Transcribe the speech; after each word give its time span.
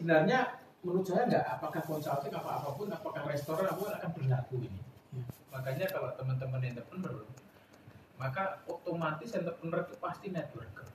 sebenarnya 0.00 0.56
menurut 0.80 1.04
saya 1.04 1.28
nggak 1.28 1.44
apakah 1.60 1.84
consulting 1.84 2.32
apa 2.32 2.56
apa 2.56 2.72
pun 2.72 2.88
apakah 2.88 3.20
restoran 3.28 3.68
apa 3.68 3.76
pun 3.76 3.92
akan 3.92 4.10
berlaku 4.16 4.56
ini. 4.64 4.80
Hmm. 5.12 5.28
makanya 5.52 5.84
kalau 5.92 6.08
teman-teman 6.16 6.72
entrepreneur 6.72 7.20
maka 8.16 8.64
otomatis 8.64 9.28
entrepreneur 9.36 9.84
itu 9.84 9.96
pasti 10.00 10.26
networker. 10.32 10.88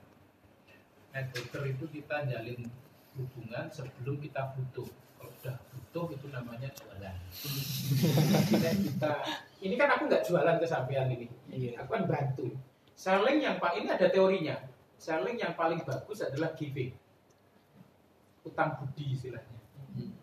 Networker 1.14 1.62
itu 1.70 1.84
kita 1.86 2.26
jalin 2.26 2.66
hubungan 3.14 3.70
sebelum 3.70 4.18
kita 4.18 4.58
butuh. 4.58 4.90
Kalau 5.16 5.32
sudah 5.38 5.56
butuh 5.70 6.06
itu 6.18 6.26
namanya 6.34 6.68
jualan. 6.74 7.16
Kita 8.90 9.12
ini 9.62 9.74
kan 9.78 9.88
aku 9.94 10.02
nggak 10.10 10.26
jualan 10.26 10.58
ke 10.58 10.66
sampean 10.66 11.14
ini. 11.14 11.30
Iya. 11.54 11.78
aku 11.86 11.94
kan 11.94 12.04
bantu. 12.10 12.50
Selling 12.98 13.38
yang 13.38 13.62
pak 13.62 13.78
ini 13.78 13.86
ada 13.86 14.10
teorinya. 14.10 14.58
Selling 14.98 15.38
yang 15.38 15.54
paling 15.54 15.78
bagus 15.86 16.26
adalah 16.26 16.50
giving 16.58 16.90
utang 18.46 18.78
budi 18.78 19.18
istilahnya. 19.18 19.58
Hmm. 19.98 20.14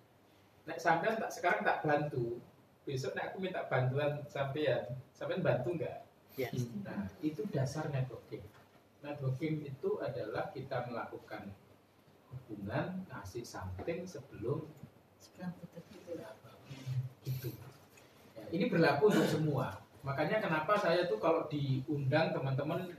Nek 0.66 0.80
sampean 0.80 1.20
tak 1.20 1.32
sekarang 1.36 1.62
tak 1.68 1.84
bantu 1.84 2.40
besok 2.84 3.16
nek 3.16 3.32
aku 3.32 3.38
minta 3.40 3.64
bantuan 3.68 4.24
sampean 4.28 4.96
sampean 5.12 5.44
bantu 5.44 5.76
nggak? 5.76 6.04
Yes. 6.34 6.66
nah 6.82 7.06
itu 7.22 7.46
dasar 7.54 7.94
networking. 7.94 8.42
Networking 9.06 9.62
itu 9.70 10.02
adalah 10.02 10.50
kita 10.50 10.90
melakukan 10.90 11.54
hubungan 12.34 13.06
ngasih 13.12 13.46
something 13.46 14.08
sebelum 14.10 14.66
itu 17.24 17.54
Ya, 18.34 18.44
ini 18.50 18.66
berlaku 18.68 19.14
untuk 19.14 19.30
semua. 19.30 19.80
Makanya 20.04 20.44
kenapa 20.44 20.76
saya 20.76 21.08
tuh 21.08 21.22
kalau 21.22 21.48
diundang 21.48 22.36
teman-teman 22.36 22.92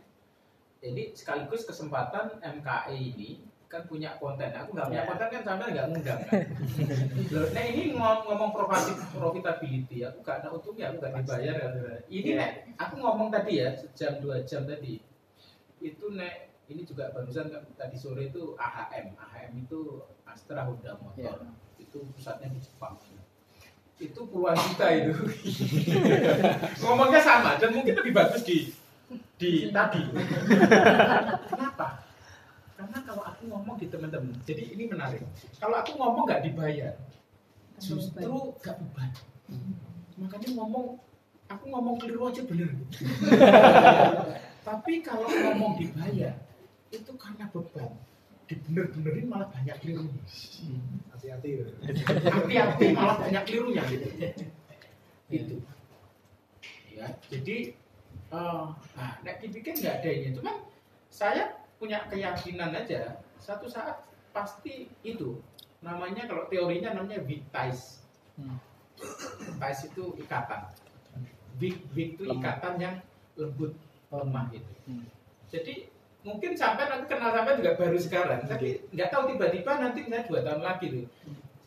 jadi 0.81 1.13
sekaligus 1.17 1.69
kesempatan 1.69 2.41
MKE 2.41 2.97
ini 2.97 3.45
kan 3.67 3.83
punya 3.85 4.15
konten. 4.17 4.49
Aku 4.49 4.71
nggak 4.71 4.87
punya 4.87 5.03
Ya. 5.03 5.09
konten 5.09 5.27
kan 5.29 5.43
sampai 5.43 5.67
nggak 5.71 5.87
ngundang 5.89 6.21
kan? 6.23 6.43
Nah 7.51 7.65
ini 7.65 7.83
ngom- 7.93 8.25
ngomong 8.25 8.51
profit 8.51 8.97
profitability 9.11 9.99
aku 10.03 10.19
gak 10.21 10.37
ada 10.41 10.49
untungnya 10.49 10.89
aku 10.89 10.97
gak 11.01 11.13
dibayar 11.19 11.55
kan. 11.59 11.73
ini 12.07 12.29
Ya. 12.29 12.39
nek 12.39 12.51
aku 12.77 12.95
ngomong 12.97 13.29
tadi 13.29 13.53
ya 13.59 13.69
sejam 13.73 14.19
dua 14.19 14.41
jam 14.43 14.63
tadi 14.63 15.03
itu 15.79 16.05
nek 16.11 16.35
ini 16.65 16.81
juga 16.83 17.11
barusan 17.11 17.49
kan 17.49 17.61
tadi 17.75 17.93
sore 17.95 18.29
itu 18.29 18.55
AHM 18.55 19.13
AHM 19.15 19.53
itu 19.61 20.01
Astra 20.25 20.63
Honda 20.63 20.97
Motor. 20.97 21.45
Itu 21.77 21.99
pusatnya 22.11 22.49
di 22.49 22.59
Jepang. 22.59 22.97
Itu 23.95 24.21
puluhan 24.25 24.57
juta 24.57 24.87
itu. 24.91 25.13
Ngomongnya 26.81 27.21
sama 27.21 27.55
dan 27.55 27.71
mungkin 27.71 27.95
lebih 27.95 28.11
bagus 28.11 28.43
di 28.43 28.73
di 29.37 29.69
tadi. 29.69 30.03
Kenapa 31.45 32.01
karena 32.75 32.99
kalau 33.07 33.23
aku 33.23 33.43
ngomong 33.47 33.77
di 33.79 33.87
teman-teman 33.87 34.35
jadi 34.43 34.75
ini 34.75 34.91
menarik. 34.91 35.23
Kalau 35.63 35.79
aku 35.79 35.95
ngomong 35.95 36.27
nggak 36.27 36.43
dibayar 36.43 36.95
justru 37.79 38.55
gak 38.63 38.79
beban. 38.79 39.11
Makanya 40.19 40.49
ngomong 40.55 40.99
aku 41.51 41.65
ngomong 41.71 41.97
keliru 42.03 42.27
aja 42.31 42.43
bener. 42.47 42.71
Tapi 44.67 44.93
kalau 45.07 45.29
ngomong 45.31 45.79
dibayar 45.79 46.35
itu 46.91 47.13
karena 47.15 47.47
beban. 47.51 47.95
Dibener-benerin 48.45 49.27
malah 49.31 49.49
banyak 49.49 49.77
kelirunya. 49.81 50.21
Hati-hati 51.15 51.51
hati-hati 51.81 52.87
malah 52.93 53.17
banyak 53.23 53.43
kelirunya. 53.49 53.83
Gitu. 53.89 54.07
Itu 55.31 55.57
ya 56.95 57.11
jadi 57.27 57.75
eh 58.31 58.67
nah 58.95 59.13
nek 59.27 59.37
dibikin 59.43 59.75
nggak 59.79 59.95
ada 60.03 60.11
ini. 60.11 60.29
Cuman 60.35 60.57
saya 61.11 61.64
punya 61.85 62.09
keyakinan 62.09 62.73
aja 62.73 63.21
satu 63.37 63.69
saat 63.69 64.09
pasti 64.33 64.89
itu. 65.05 65.37
Namanya 65.85 66.25
kalau 66.25 66.49
teorinya 66.49 66.97
namanya 66.97 67.21
weak 67.29 67.45
ties 67.53 68.01
Hmm. 68.41 68.57
ties 69.61 69.85
itu 69.93 70.17
ikatan. 70.17 70.65
Weak 71.61 71.77
weak 71.93 72.17
itu 72.17 72.25
ikatan 72.25 72.81
yang 72.81 72.97
lembut 73.37 73.77
lemah 74.09 74.49
gitu 74.49 74.73
Hmm. 74.89 75.05
jadi 75.53 75.91
mungkin 76.25 76.57
sampai 76.57 76.89
aku 76.89 77.05
kenal 77.05 77.37
sampai 77.37 77.61
juga 77.61 77.77
baru 77.77 77.99
sekarang. 78.01 78.41
Tapi 78.49 78.89
nggak 78.97 79.13
tahu 79.13 79.23
tiba-tiba 79.37 79.73
nanti 79.77 80.09
saya 80.09 80.25
dua 80.25 80.41
tahun 80.41 80.63
lagi 80.65 80.87
tuh. 80.89 81.07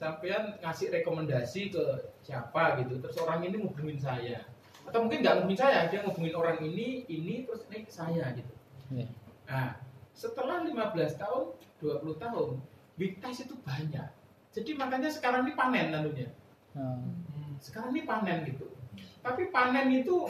Sampean 0.02 0.58
ngasih 0.66 0.94
rekomendasi 0.94 1.62
ke 1.70 1.84
siapa 2.26 2.82
gitu 2.82 2.98
terus 2.98 3.18
orang 3.22 3.46
ini 3.46 3.62
ngubungin 3.62 4.02
saya. 4.02 4.42
Atau 4.90 5.06
mungkin 5.06 5.22
nggak 5.22 5.46
ngubungin 5.46 5.62
saya 5.62 5.86
dia 5.94 6.02
ngubungin 6.02 6.34
orang 6.34 6.58
ini 6.66 7.06
ini 7.06 7.46
terus 7.46 7.70
ini 7.70 7.86
ke 7.86 7.92
saya 7.94 8.34
gitu. 8.34 8.54
Iya. 8.88 9.08
nah 9.48 9.87
setelah 10.18 10.66
15 10.66 11.22
tahun 11.22 11.44
20 11.78 12.18
tahun 12.18 12.50
big 12.98 13.22
ties 13.22 13.46
itu 13.46 13.54
banyak. 13.62 14.10
Jadi 14.50 14.74
makanya 14.74 15.14
sekarang 15.14 15.46
ini 15.46 15.54
panen 15.54 15.94
lalunya. 15.94 16.30
Hmm. 16.74 17.14
sekarang 17.62 17.94
ini 17.94 18.06
panen 18.10 18.42
gitu. 18.50 18.66
Tapi 19.22 19.54
panen 19.54 19.94
itu 19.94 20.26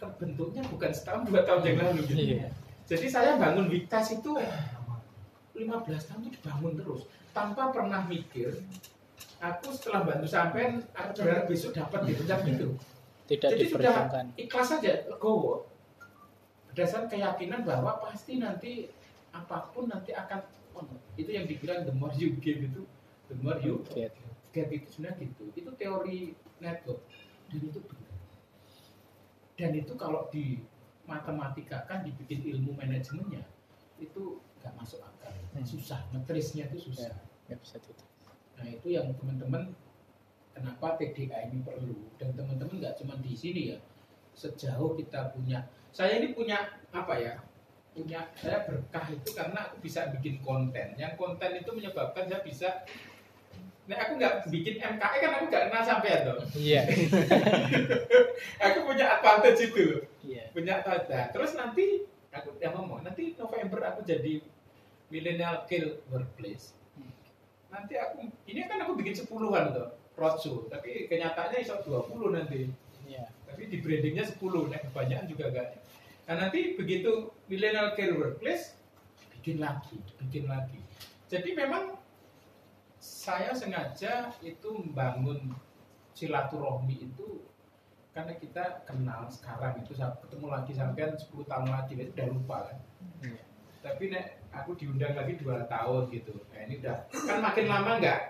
terbentuknya 0.00 0.64
bukan 0.66 0.90
setahun 0.92 1.28
dua 1.28 1.44
tahun 1.44 1.62
yang 1.68 1.76
lalu 1.84 2.00
gitu. 2.08 2.36
Iya. 2.36 2.48
jadi 2.88 3.06
saya 3.06 3.30
bangun 3.38 3.70
Wiktas 3.70 4.18
itu 4.18 4.32
15 4.32 5.62
tahun 5.86 6.20
itu 6.26 6.30
dibangun 6.40 6.72
terus. 6.80 7.08
Tanpa 7.32 7.72
pernah 7.72 8.04
mikir 8.04 8.60
aku 9.40 9.72
setelah 9.72 10.04
bantu 10.04 10.26
sampean 10.28 10.84
aku 10.92 11.10
berharap 11.22 11.44
besok 11.48 11.72
dapat 11.76 12.00
gitu 12.12 12.22
gitu 12.24 12.68
Tidak 13.28 13.48
Jadi 13.56 13.64
sudah 13.68 13.94
ikhlas 14.36 14.68
saja 14.76 15.08
legowo 15.08 15.71
berdasarkan 16.72 17.12
keyakinan 17.12 17.68
bahwa 17.68 18.00
pasti 18.00 18.40
nanti 18.40 18.88
apa 19.32 19.68
pun 19.76 19.92
nanti 19.92 20.16
akan 20.16 20.40
on. 20.72 20.88
itu 21.20 21.28
yang 21.28 21.44
dibilang 21.44 21.84
the 21.84 21.92
more 21.92 22.12
you 22.16 22.32
give 22.40 22.60
itu 22.64 22.88
the 23.28 23.36
more 23.40 23.60
you 23.60 23.84
Get. 23.92 24.16
get. 24.56 24.68
Itu 24.72 24.88
sebenarnya 24.88 25.28
gitu. 25.28 25.44
Itu 25.52 25.70
teori 25.76 26.32
network. 26.60 27.00
Dan 27.48 27.60
itu 27.68 27.80
benar. 27.84 28.12
Dan 29.56 29.70
itu 29.76 29.92
kalau 29.96 30.28
di 30.32 30.64
matematika 31.04 31.84
kan 31.84 32.04
dibikin 32.04 32.40
ilmu 32.56 32.72
manajemennya 32.72 33.44
itu 34.00 34.40
nggak 34.60 34.72
masuk 34.76 35.00
akal. 35.04 35.32
Hmm. 35.52 35.64
susah. 35.64 36.00
Metrisnya 36.12 36.68
itu 36.72 36.88
susah. 36.88 37.12
Ya 37.48 37.56
bisa 37.60 37.76
tidak. 37.80 38.08
nah 38.52 38.68
itu 38.68 38.94
yang 38.94 39.10
teman-teman 39.18 39.74
kenapa 40.56 40.96
TDA 41.00 41.50
ini 41.50 41.64
perlu? 41.64 42.12
Dan 42.16 42.32
teman-teman 42.32 42.80
nggak 42.80 42.96
cuma 43.00 43.16
di 43.20 43.32
sini 43.36 43.76
ya. 43.76 43.78
Sejauh 44.32 44.96
kita 44.96 45.32
punya 45.36 45.68
saya 45.92 46.18
ini 46.18 46.32
punya 46.32 46.80
apa 46.90 47.14
ya 47.20 47.34
punya 47.92 48.24
saya 48.40 48.64
berkah 48.64 49.04
itu 49.12 49.28
karena 49.36 49.68
aku 49.68 49.76
bisa 49.84 50.08
bikin 50.16 50.40
konten 50.40 50.96
yang 50.96 51.12
konten 51.20 51.60
itu 51.60 51.70
menyebabkan 51.76 52.24
saya 52.24 52.40
bisa 52.40 52.88
Nah, 53.82 53.98
aku 53.98 54.14
nggak 54.14 54.46
bikin 54.46 54.78
MKE 54.78 55.16
kan 55.18 55.32
aku 55.34 55.44
nggak 55.50 55.64
kenal 55.66 55.82
sampean 55.82 56.22
tuh. 56.22 56.38
Iya. 56.54 56.86
Aku 58.70 58.86
punya 58.86 59.18
advantage 59.18 59.58
itu 59.66 59.82
loh. 59.90 60.02
Iya. 60.22 60.44
punya 60.54 60.86
tanda. 60.86 61.34
Terus 61.34 61.58
nanti 61.58 62.06
aku 62.30 62.54
yang 62.62 62.78
ngomong, 62.78 63.02
nanti 63.02 63.34
November 63.34 63.82
aku 63.82 64.06
jadi 64.06 64.38
millennial 65.10 65.66
kill 65.66 65.98
workplace. 66.14 66.78
Nanti 67.74 67.98
aku 67.98 68.30
ini 68.46 68.70
kan 68.70 68.86
aku 68.86 68.94
bikin 68.94 69.18
sepuluhan 69.18 69.74
tuh 69.74 69.98
roadshow, 70.14 70.70
tapi 70.70 71.10
kenyataannya 71.10 71.58
iso 71.58 71.82
20 71.82 72.38
nanti. 72.38 72.70
Iya. 73.02 73.34
Tapi 73.50 73.66
di 73.66 73.82
brandingnya 73.82 74.22
10, 74.22 74.70
nah 74.70 74.78
kebanyakan 74.78 75.26
juga 75.26 75.44
enggak. 75.50 75.81
Nah 76.28 76.34
nanti 76.38 76.78
begitu 76.78 77.30
millennial 77.50 77.94
care 77.98 78.14
workplace 78.14 78.78
bikin 79.38 79.58
lagi, 79.58 79.98
bikin 80.22 80.46
lagi. 80.46 80.78
Jadi 81.26 81.56
memang 81.56 81.98
saya 83.02 83.50
sengaja 83.56 84.30
itu 84.44 84.68
membangun 84.70 85.50
silaturahmi 86.14 87.10
itu 87.10 87.42
karena 88.12 88.36
kita 88.36 88.84
kenal 88.84 89.26
sekarang 89.32 89.80
itu 89.80 89.96
saya 89.96 90.14
ketemu 90.20 90.46
lagi 90.52 90.72
sampean 90.76 91.16
10 91.16 91.48
tahun 91.48 91.68
lagi 91.72 91.92
udah 91.98 92.26
lupa 92.28 92.58
kan. 92.70 92.78
Iya. 93.24 93.42
Tapi 93.82 94.04
nek 94.14 94.26
aku 94.54 94.78
diundang 94.78 95.16
lagi 95.18 95.34
dua 95.40 95.66
tahun 95.66 96.12
gitu. 96.14 96.36
Nah 96.54 96.60
ini 96.68 96.78
udah 96.78 97.08
kan 97.10 97.38
makin 97.42 97.66
lama 97.66 97.98
enggak 97.98 98.20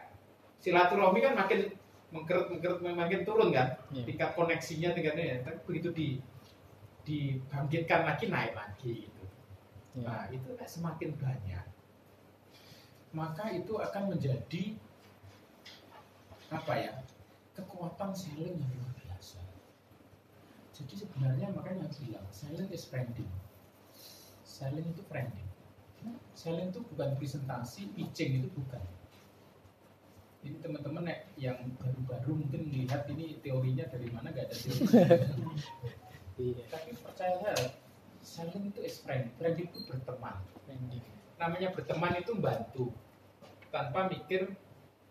silaturahmi 0.63 1.19
kan 1.21 1.35
makin 1.35 1.75
mengkeret 2.15 2.47
mengkeret 2.49 2.79
makin 2.81 3.21
turun 3.27 3.51
kan 3.51 3.75
Iya. 3.91 4.05
tingkat 4.07 4.31
koneksinya 4.39 4.95
tingkatnya 4.95 5.25
ya. 5.27 5.37
tapi 5.43 5.59
begitu 5.67 5.89
di 5.91 6.07
dibangkitkan 7.03 8.07
lagi 8.07 8.31
naik 8.31 8.55
lagi 8.55 9.07
gitu. 9.07 9.25
Iya. 9.99 10.07
Nah 10.07 10.23
itu 10.31 10.49
semakin 10.63 11.11
banyak 11.19 11.73
maka 13.13 13.53
itu 13.53 13.77
akan 13.77 14.17
menjadi 14.17 14.77
apa 16.49 16.73
ya 16.77 16.93
kekuatan 17.53 18.13
selling 18.17 18.57
yang 18.57 18.73
luar 18.77 18.93
biasa. 18.97 19.41
Jadi 20.73 20.95
sebenarnya 20.97 21.53
makanya 21.53 21.89
aku 21.89 22.09
bilang 22.09 22.25
selling 22.33 22.69
is 22.73 22.89
branding. 22.89 23.29
Selling 24.45 24.89
itu 24.89 25.05
branding. 25.09 25.49
Selling 26.33 26.73
itu 26.73 26.81
bukan 26.93 27.15
presentasi, 27.21 27.93
pitching 27.93 28.41
itu 28.43 28.49
bukan. 28.57 28.81
Ini 30.43 30.59
teman-teman 30.59 31.07
yang 31.39 31.61
baru-baru 31.79 32.35
mungkin 32.35 32.67
melihat 32.67 33.07
ini 33.15 33.39
teorinya 33.45 33.87
dari 33.87 34.11
mana 34.11 34.35
gak 34.35 34.51
ada 34.51 34.57
teori. 34.57 34.83
Saya, 37.23 37.55
selling 38.19 38.75
itu 38.75 38.83
is 38.83 38.99
friend. 38.99 39.31
Friend 39.39 39.55
itu 39.55 39.79
berteman. 39.87 40.43
Namanya 41.39 41.71
berteman 41.71 42.19
itu 42.19 42.35
membantu. 42.35 42.91
tanpa 43.73 44.05
mikir 44.05 44.53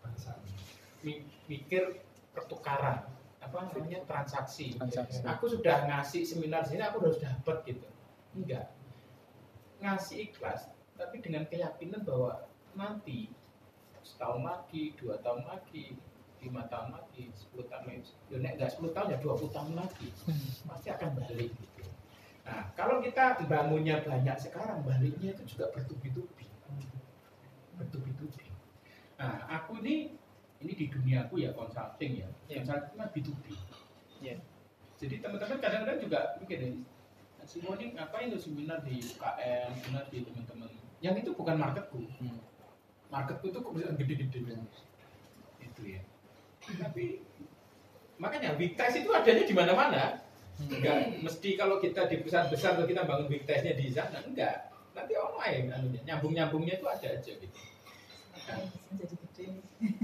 Bangsa. 0.04 0.38
mi- 1.02 1.26
mikir 1.50 1.98
pertukaran 2.30 3.10
apa 3.42 3.58
namanya 3.66 4.06
transaksi. 4.06 4.78
transaksi 4.78 5.18
Aku 5.26 5.50
sudah 5.50 5.88
ngasih 5.90 6.22
seminar 6.22 6.62
sini 6.62 6.78
aku 6.78 7.02
harus 7.02 7.18
dapat 7.18 7.64
gitu. 7.66 7.88
Enggak. 8.38 8.70
Ngasih 9.82 10.30
ikhlas 10.30 10.70
tapi 10.94 11.18
dengan 11.18 11.42
keyakinan 11.50 12.06
bahwa 12.06 12.46
nanti 12.78 13.34
setahun 14.06 14.46
lagi, 14.46 14.94
dua 14.94 15.18
tahun 15.26 15.42
lagi, 15.42 15.98
lima 16.38 16.62
tahun 16.70 16.94
lagi, 16.94 17.34
sepuluh 17.34 17.66
tahun 17.66 17.90
lagi, 17.90 18.14
ya 18.30 18.36
nek 18.38 18.52
enggak 18.62 18.70
sepuluh 18.70 18.92
tahun 18.94 19.06
ya 19.10 19.18
dua 19.18 19.34
puluh 19.34 19.50
tahun 19.50 19.74
lagi 19.74 20.08
pasti 20.70 20.88
akan 20.92 21.08
balik 21.18 21.50
gitu. 21.50 21.71
Nah 22.42 22.74
kalau 22.74 22.98
kita 22.98 23.38
bangunnya 23.46 24.02
banyak 24.02 24.36
sekarang 24.38 24.82
baliknya 24.82 25.30
itu 25.34 25.42
juga 25.54 25.70
bertubi-tubi, 25.70 26.46
bertubi-tubi. 27.78 28.46
Nah 29.18 29.46
aku 29.46 29.78
ini 29.84 30.18
ini 30.62 30.72
di 30.78 30.86
dunia 30.90 31.26
aku 31.26 31.42
ya 31.42 31.50
consulting 31.54 32.22
ya, 32.22 32.28
Iya. 32.46 32.62
consulting 32.62 32.94
kan 32.98 33.08
B2B. 33.10 33.44
Iya. 34.22 34.36
Jadi 35.02 35.14
teman-teman 35.18 35.58
kadang-kadang 35.58 35.98
juga 35.98 36.38
mikir 36.38 36.58
nih, 36.62 36.74
si 37.42 37.58
Moni 37.66 37.90
ngapain 37.98 38.30
tuh 38.30 38.38
seminar 38.38 38.86
di 38.86 39.02
UKM, 39.02 39.70
seminar 39.82 40.06
di 40.06 40.22
teman-teman. 40.22 40.70
Yang 41.02 41.26
itu 41.26 41.30
bukan 41.34 41.58
marketku. 41.58 42.06
Hmm. 42.22 42.38
Marketku 43.10 43.50
itu 43.50 43.58
kok 43.58 43.72
bisa 43.74 43.90
gede-gede 43.98 44.38
Itu 45.58 45.82
ya. 45.82 46.02
Tapi 46.62 47.26
makanya 48.22 48.54
big 48.54 48.78
test 48.78 49.02
itu 49.02 49.10
adanya 49.10 49.42
di 49.42 49.54
mana-mana. 49.58 50.21
Enggak 50.68 51.18
mesti 51.22 51.48
kalau 51.58 51.82
kita 51.82 52.06
di 52.06 52.22
perusahaan 52.22 52.50
besar 52.50 52.78
kalau 52.78 52.86
kita 52.86 53.02
bangun 53.06 53.26
big 53.30 53.42
testnya 53.48 53.74
di 53.74 53.90
sana 53.90 54.22
enggak. 54.22 54.70
Nanti 54.92 55.12
online 55.16 55.72
anunya 55.72 56.00
nyambung-nyambungnya 56.04 56.78
itu 56.78 56.86
ada 56.86 57.08
aja 57.08 57.32
gitu. 57.32 57.58
Bisa 58.36 58.52
jadi 58.98 59.14
gede. 59.16 59.44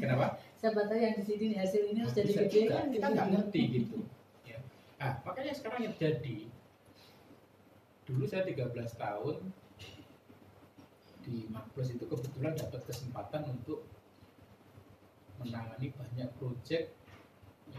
Kenapa? 0.00 0.40
Siapa 0.58 0.90
tahu 0.90 0.98
yang 0.98 1.14
di 1.20 1.22
sini 1.22 1.54
hasil 1.54 1.82
ini 1.92 1.98
harus 2.02 2.14
jadi 2.16 2.32
gede 2.34 2.60
kan? 2.72 2.86
Kita 2.90 3.06
nggak 3.12 3.28
ngerti 3.30 3.62
gitu. 3.78 3.98
Ya. 4.48 4.58
Nah, 4.98 5.22
makanya 5.22 5.52
sekarang 5.54 5.80
yang 5.86 5.94
jadi 5.94 6.50
dulu 8.08 8.24
saya 8.24 8.48
13 8.48 8.72
tahun 8.96 9.36
di 11.28 11.44
Makpus 11.52 11.92
itu 11.92 12.04
kebetulan 12.08 12.56
dapat 12.56 12.80
kesempatan 12.88 13.52
untuk 13.52 13.84
menangani 15.36 15.92
banyak 15.92 16.28
proyek 16.40 16.96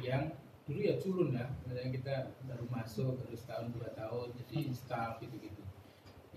yang 0.06 0.30
dulu 0.70 0.80
ya 0.86 0.96
culun 1.02 1.34
lah 1.34 1.50
misalnya 1.66 1.90
kita 1.98 2.16
baru 2.46 2.66
masuk 2.70 3.18
baru 3.18 3.34
setahun 3.34 3.74
dua 3.74 3.90
tahun 3.98 4.28
jadi 4.38 4.70
staff 4.78 5.18
gitu 5.18 5.36
gitu 5.42 5.62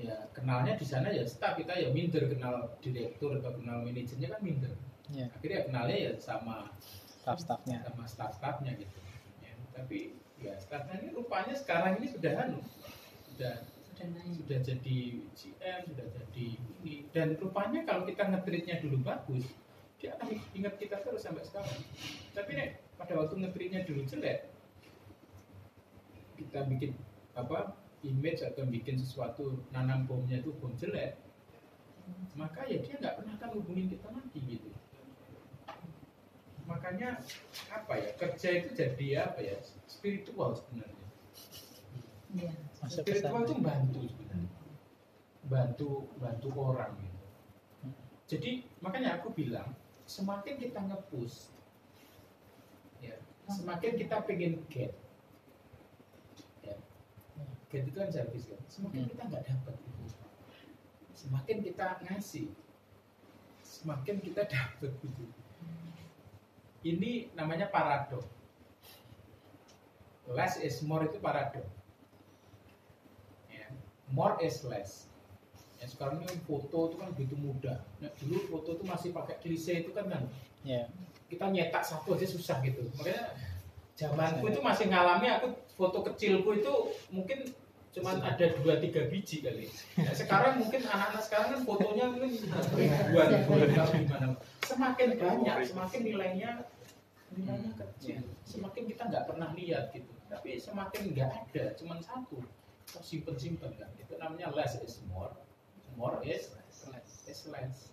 ya 0.00 0.32
kenalnya 0.32 0.74
di 0.80 0.86
sana 0.88 1.12
ya 1.12 1.22
staff 1.28 1.60
kita 1.60 1.76
ya 1.76 1.92
minder 1.92 2.24
kenal 2.32 2.72
direktur 2.80 3.36
atau 3.38 3.52
kenal 3.60 3.84
manajernya 3.84 4.28
kan 4.32 4.40
minder. 4.40 4.74
Iya. 5.12 5.28
akhirnya 5.36 5.60
kenalnya 5.68 5.96
ya 6.08 6.12
sama 6.16 6.72
staff-staffnya. 7.20 7.84
sama 7.84 8.04
staff-staffnya 8.08 8.72
gitu. 8.80 8.98
Ya, 9.44 9.52
tapi 9.76 10.16
ya 10.40 10.56
staffnya 10.56 11.04
ini 11.04 11.12
rupanya 11.12 11.52
sekarang 11.52 12.00
ini 12.00 12.08
sudah 12.08 12.32
anu 12.48 12.64
sudah 13.28 13.68
Sudah 13.92 14.06
naik. 14.08 14.32
sudah 14.40 14.58
jadi 14.64 14.98
GM 15.36 15.80
sudah 15.92 16.06
jadi 16.08 16.46
ini. 16.56 16.94
Dan 17.12 17.36
rupanya 17.36 17.84
kalau 17.84 18.08
kita 18.08 18.24
ngetritnya 18.32 18.80
dulu 18.80 19.04
bagus 19.04 19.44
dia 20.00 20.18
akan 20.18 20.34
ingat 20.56 20.74
kita 20.82 20.98
terus 21.04 21.22
sampai 21.22 21.46
sekarang. 21.46 21.78
Tapi 22.34 22.50
nih 22.58 22.68
pada 23.02 23.18
waktu 23.18 23.34
ngetritnya 23.42 23.82
dulu 23.82 24.06
jelek 24.06 24.46
kita 26.38 26.62
bikin 26.70 26.94
apa 27.34 27.74
image 28.06 28.46
atau 28.46 28.62
bikin 28.70 28.94
sesuatu 28.94 29.66
nanam 29.74 30.06
bomnya 30.06 30.38
itu 30.38 30.54
bom 30.62 30.70
jelek 30.78 31.18
maka 32.34 32.64
ya 32.64 32.80
dia 32.80 32.96
nggak 32.98 33.16
pernah 33.20 33.34
akan 33.38 33.50
hubungin 33.60 33.86
kita 33.92 34.08
lagi 34.08 34.40
gitu. 34.40 34.70
Makanya 36.64 37.20
apa 37.68 37.92
ya 37.98 38.10
kerja 38.16 38.48
itu 38.62 38.68
jadi 38.72 39.06
apa 39.28 39.40
ya 39.42 39.56
spiritual 39.84 40.56
sebenarnya. 40.56 41.06
Ke 42.32 42.88
spiritual 42.88 43.44
itu 43.44 43.56
bantu 43.60 44.00
sebenarnya. 44.08 44.50
Bantu 45.46 45.90
bantu 46.16 46.48
orang 46.56 46.92
gitu. 47.04 47.20
Jadi 48.32 48.50
makanya 48.80 49.20
aku 49.20 49.36
bilang 49.36 49.76
semakin 50.08 50.56
kita 50.56 50.80
ngepush 50.80 51.51
ya 51.51 51.51
semakin 53.52 53.92
kita 54.00 54.16
pengen 54.24 54.64
get 54.72 54.96
ya. 56.64 56.74
Get 57.68 57.84
itu 57.86 57.96
kan 57.96 58.08
service 58.08 58.48
kan. 58.48 58.60
Semakin 58.66 59.00
Hmm. 59.04 59.10
kita 59.12 59.22
nggak 59.28 59.44
dapat 59.46 59.76
itu 59.76 59.92
semakin 61.22 61.62
kita 61.62 62.02
ngasih 62.02 62.50
semakin 63.62 64.18
kita 64.18 64.42
dapat 64.42 64.90
gitu 64.90 65.24
ini 66.82 67.30
namanya 67.38 67.70
paradok 67.70 68.26
less 70.26 70.58
is 70.58 70.82
more 70.82 71.06
itu 71.06 71.22
paradok 71.22 71.62
ya. 73.50 73.70
more 74.10 74.34
is 74.42 74.66
less. 74.66 75.06
Ya 75.78 75.90
sekarang 75.90 76.22
ini 76.22 76.38
foto 76.46 76.90
itu 76.90 76.96
kan 76.98 77.10
begitu 77.10 77.34
mudah. 77.34 77.82
Nah, 77.98 78.10
dulu 78.22 78.38
foto 78.46 78.78
itu 78.78 78.84
masih 78.86 79.10
pakai 79.10 79.34
klise 79.42 79.82
itu 79.82 79.90
kan 79.90 80.06
kan 80.10 80.22
ya 80.62 80.86
kita 81.32 81.48
nyetak 81.48 81.80
satu 81.80 82.12
aja 82.12 82.28
susah 82.28 82.60
gitu. 82.60 82.84
Makanya 83.00 83.32
zamanku 83.96 84.52
itu 84.52 84.60
masih 84.60 84.92
ngalami 84.92 85.32
aku 85.32 85.56
foto 85.72 86.04
kecilku 86.04 86.60
itu 86.60 86.72
mungkin 87.08 87.48
cuman 87.92 88.24
ada 88.24 88.46
dua 88.60 88.80
tiga 88.80 89.08
biji 89.08 89.44
kali. 89.44 89.68
Nah, 90.00 90.16
sekarang 90.16 90.60
mungkin 90.60 90.80
anak-anak 90.84 91.22
sekarang 91.24 91.48
kan 91.56 91.60
fotonya 91.64 92.04
mungkin 92.08 92.32
ribuan 92.76 93.28
tahu 93.72 93.90
gimana. 94.00 94.26
Semakin 94.64 95.08
banyak 95.16 95.56
semakin 95.68 96.00
nilainya 96.04 96.50
nilainya 97.36 97.72
kecil. 97.76 98.20
Semakin 98.48 98.82
kita 98.88 99.02
nggak 99.08 99.24
pernah 99.28 99.52
lihat 99.56 99.92
gitu. 99.92 100.12
Tapi 100.28 100.56
semakin 100.56 101.02
nggak 101.12 101.30
ada 101.32 101.64
cuman 101.76 102.00
satu. 102.00 102.40
Oh, 102.92 103.04
simpen 103.04 103.36
simpen 103.36 103.72
kan. 103.76 103.92
Itu 104.00 104.16
namanya 104.16 104.52
less 104.56 104.80
is 104.80 105.04
more. 105.12 105.32
More 105.96 106.16
is 106.24 106.56
is 107.28 107.40
less. 107.52 107.92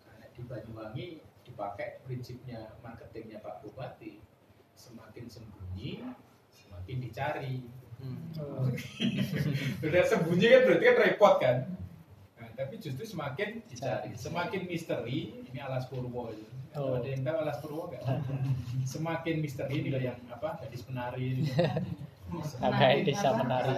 Karena 0.00 0.26
di 0.32 0.40
Banyuwangi 0.48 1.08
dipakai 1.52 2.00
prinsipnya 2.08 2.72
marketingnya 2.80 3.44
Pak 3.44 3.60
Bupati 3.60 4.24
semakin 4.72 5.28
sembunyi 5.28 6.00
semakin 6.48 6.96
dicari. 6.96 7.56
Udah 9.86 10.02
sembunyi 10.02 10.46
kan 10.48 10.60
berarti 10.66 10.84
kan 10.88 10.96
repot 10.98 11.34
kan? 11.38 11.56
Nah, 12.40 12.48
tapi 12.56 12.80
justru 12.80 13.04
semakin 13.04 13.62
dicari. 13.68 14.10
semakin 14.16 14.66
misteri 14.66 15.44
ini 15.44 15.60
alas 15.60 15.86
purwo 15.86 16.32
Oh. 16.72 16.96
ada 16.96 17.04
yang 17.04 17.20
tahu 17.20 17.36
alas 17.36 17.60
purwo 17.60 17.92
nggak? 17.92 18.00
Semakin 18.96 19.44
misteri 19.44 19.84
ini 19.84 19.92
loh 19.92 20.00
yang 20.00 20.16
apa 20.32 20.56
gadis 20.56 20.88
penari 20.88 21.36
ini. 21.36 21.44
agak 22.64 23.04
desa 23.04 23.36
menari. 23.36 23.76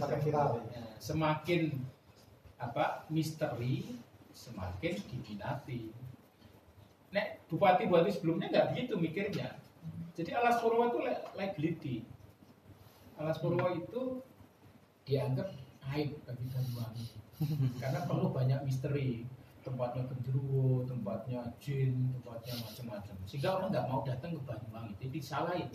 Makin 0.00 0.18
viral. 0.24 0.64
Nah, 0.72 0.88
semakin 0.96 1.76
apa 2.56 3.04
misteri 3.12 3.84
semakin 4.32 4.94
diminati 5.04 5.92
nek 7.16 7.40
bupati 7.48 7.88
bupati 7.88 8.12
sebelumnya 8.12 8.52
nggak 8.52 8.66
begitu 8.76 8.94
mikirnya 9.00 9.56
jadi 10.12 10.36
alas 10.36 10.60
purwo 10.60 10.92
itu 10.92 10.98
li- 11.00 11.24
liability 11.32 11.96
alas 13.16 13.40
purwo 13.40 13.72
itu 13.72 14.20
dianggap 15.08 15.48
aib 15.96 16.12
bagi 16.28 16.44
Banyuwangi 16.52 17.08
karena 17.80 18.04
perlu 18.04 18.28
banyak 18.36 18.60
misteri 18.68 19.24
tempatnya 19.66 20.06
genderuwo, 20.06 20.86
tempatnya 20.86 21.42
jin, 21.58 22.14
tempatnya 22.14 22.54
macam-macam. 22.62 23.14
Sehingga 23.26 23.58
orang 23.58 23.74
nggak 23.74 23.86
mau 23.90 24.00
datang 24.06 24.38
ke 24.38 24.42
Banyuwangi. 24.46 24.94
Jadi 25.02 25.10
disalahin 25.18 25.68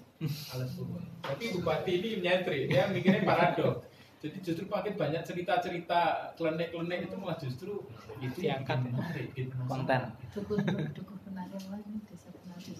alas 0.56 0.72
purwo. 0.80 1.04
Tapi 1.20 1.44
bupati 1.60 1.92
ini 2.00 2.10
menyentri, 2.24 2.72
dia 2.72 2.88
mikirnya 2.88 3.28
paradok. 3.28 3.84
Jadi 4.22 4.38
justru 4.46 4.70
makin 4.70 4.94
banyak 4.94 5.26
cerita-cerita 5.26 6.30
klenek-klenek 6.38 7.10
itu 7.10 7.16
malah 7.18 7.42
justru 7.42 7.82
itu 8.22 8.40
yang 8.46 8.62
Diangkat. 8.62 8.78
bikin 8.86 8.94
menarik, 8.94 9.26
bikin 9.34 9.48
Konten. 9.66 10.02
Dukun 10.38 10.62
dukun 10.94 11.18
penari 11.26 11.58
apa 11.58 11.76
ini 11.82 12.00
desa 12.06 12.30
penari. 12.30 12.72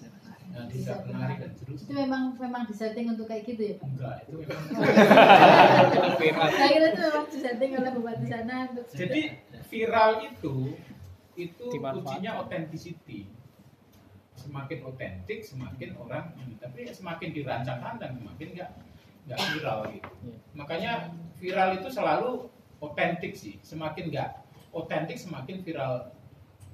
Nah, 0.54 0.64
desa 0.70 0.94
penari 1.02 1.34
dan 1.42 1.50
Itu 1.58 1.92
memang 1.98 2.22
memang 2.38 2.62
disetting 2.70 3.10
untuk 3.10 3.26
kayak 3.26 3.42
gitu 3.42 3.58
ya 3.58 3.74
Pak? 3.74 3.86
Enggak, 3.90 4.16
itu 4.22 4.34
memang 6.22 6.48
Saya 6.54 6.68
kira 6.70 6.86
itu 6.94 7.02
memang 7.10 7.26
disetting 7.26 7.70
oleh 7.74 7.90
bupati 7.90 8.26
sana 8.30 8.54
untuk 8.70 8.84
Jadi 8.94 9.20
viral 9.66 10.10
itu 10.22 10.56
itu 11.34 11.64
kuncinya 11.74 12.30
authenticity. 12.38 13.26
Semakin 14.38 14.78
otentik, 14.86 15.42
semakin 15.42 15.90
orang. 15.98 16.38
Tapi 16.62 16.86
semakin 16.86 17.28
dirancang-rancang, 17.34 18.14
semakin 18.14 18.48
nggak 18.54 18.70
nggak 19.26 19.38
viral 19.38 19.80
gitu. 19.90 20.10
Iya. 20.26 20.38
Makanya 20.58 20.92
viral 21.38 21.70
itu 21.78 21.88
selalu 21.90 22.30
otentik 22.82 23.32
sih. 23.38 23.58
Semakin 23.62 24.10
nggak 24.10 24.30
otentik, 24.74 25.18
semakin 25.18 25.62
viral 25.62 26.10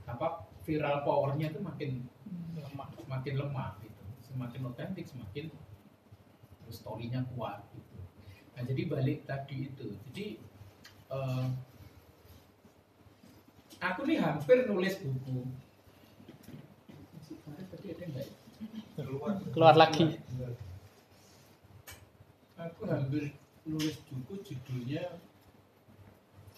apa 0.08 0.48
viral 0.64 1.04
powernya 1.04 1.52
itu 1.52 1.60
makin 1.60 2.04
lemah 2.56 2.88
semakin 2.96 3.34
lemah 3.36 3.70
gitu. 3.84 4.02
Semakin 4.32 4.60
otentik, 4.68 5.04
semakin 5.08 5.52
story-nya 6.68 7.24
kuat 7.32 7.64
gitu. 7.72 7.96
Nah, 8.56 8.62
jadi 8.64 8.82
balik 8.88 9.24
tadi 9.24 9.72
itu. 9.72 9.96
Jadi 10.08 10.26
eh, 11.12 11.46
aku 13.80 14.00
nih 14.04 14.18
hampir 14.20 14.68
nulis 14.68 15.00
buku 15.00 15.48
ya? 18.18 18.24
Keluar. 18.98 19.34
Keluar 19.54 19.74
lagi. 19.78 20.18
Aku 22.58 22.90
hampir 22.90 23.38
nulis 23.62 24.02
buku 24.10 24.42
judulnya 24.42 25.06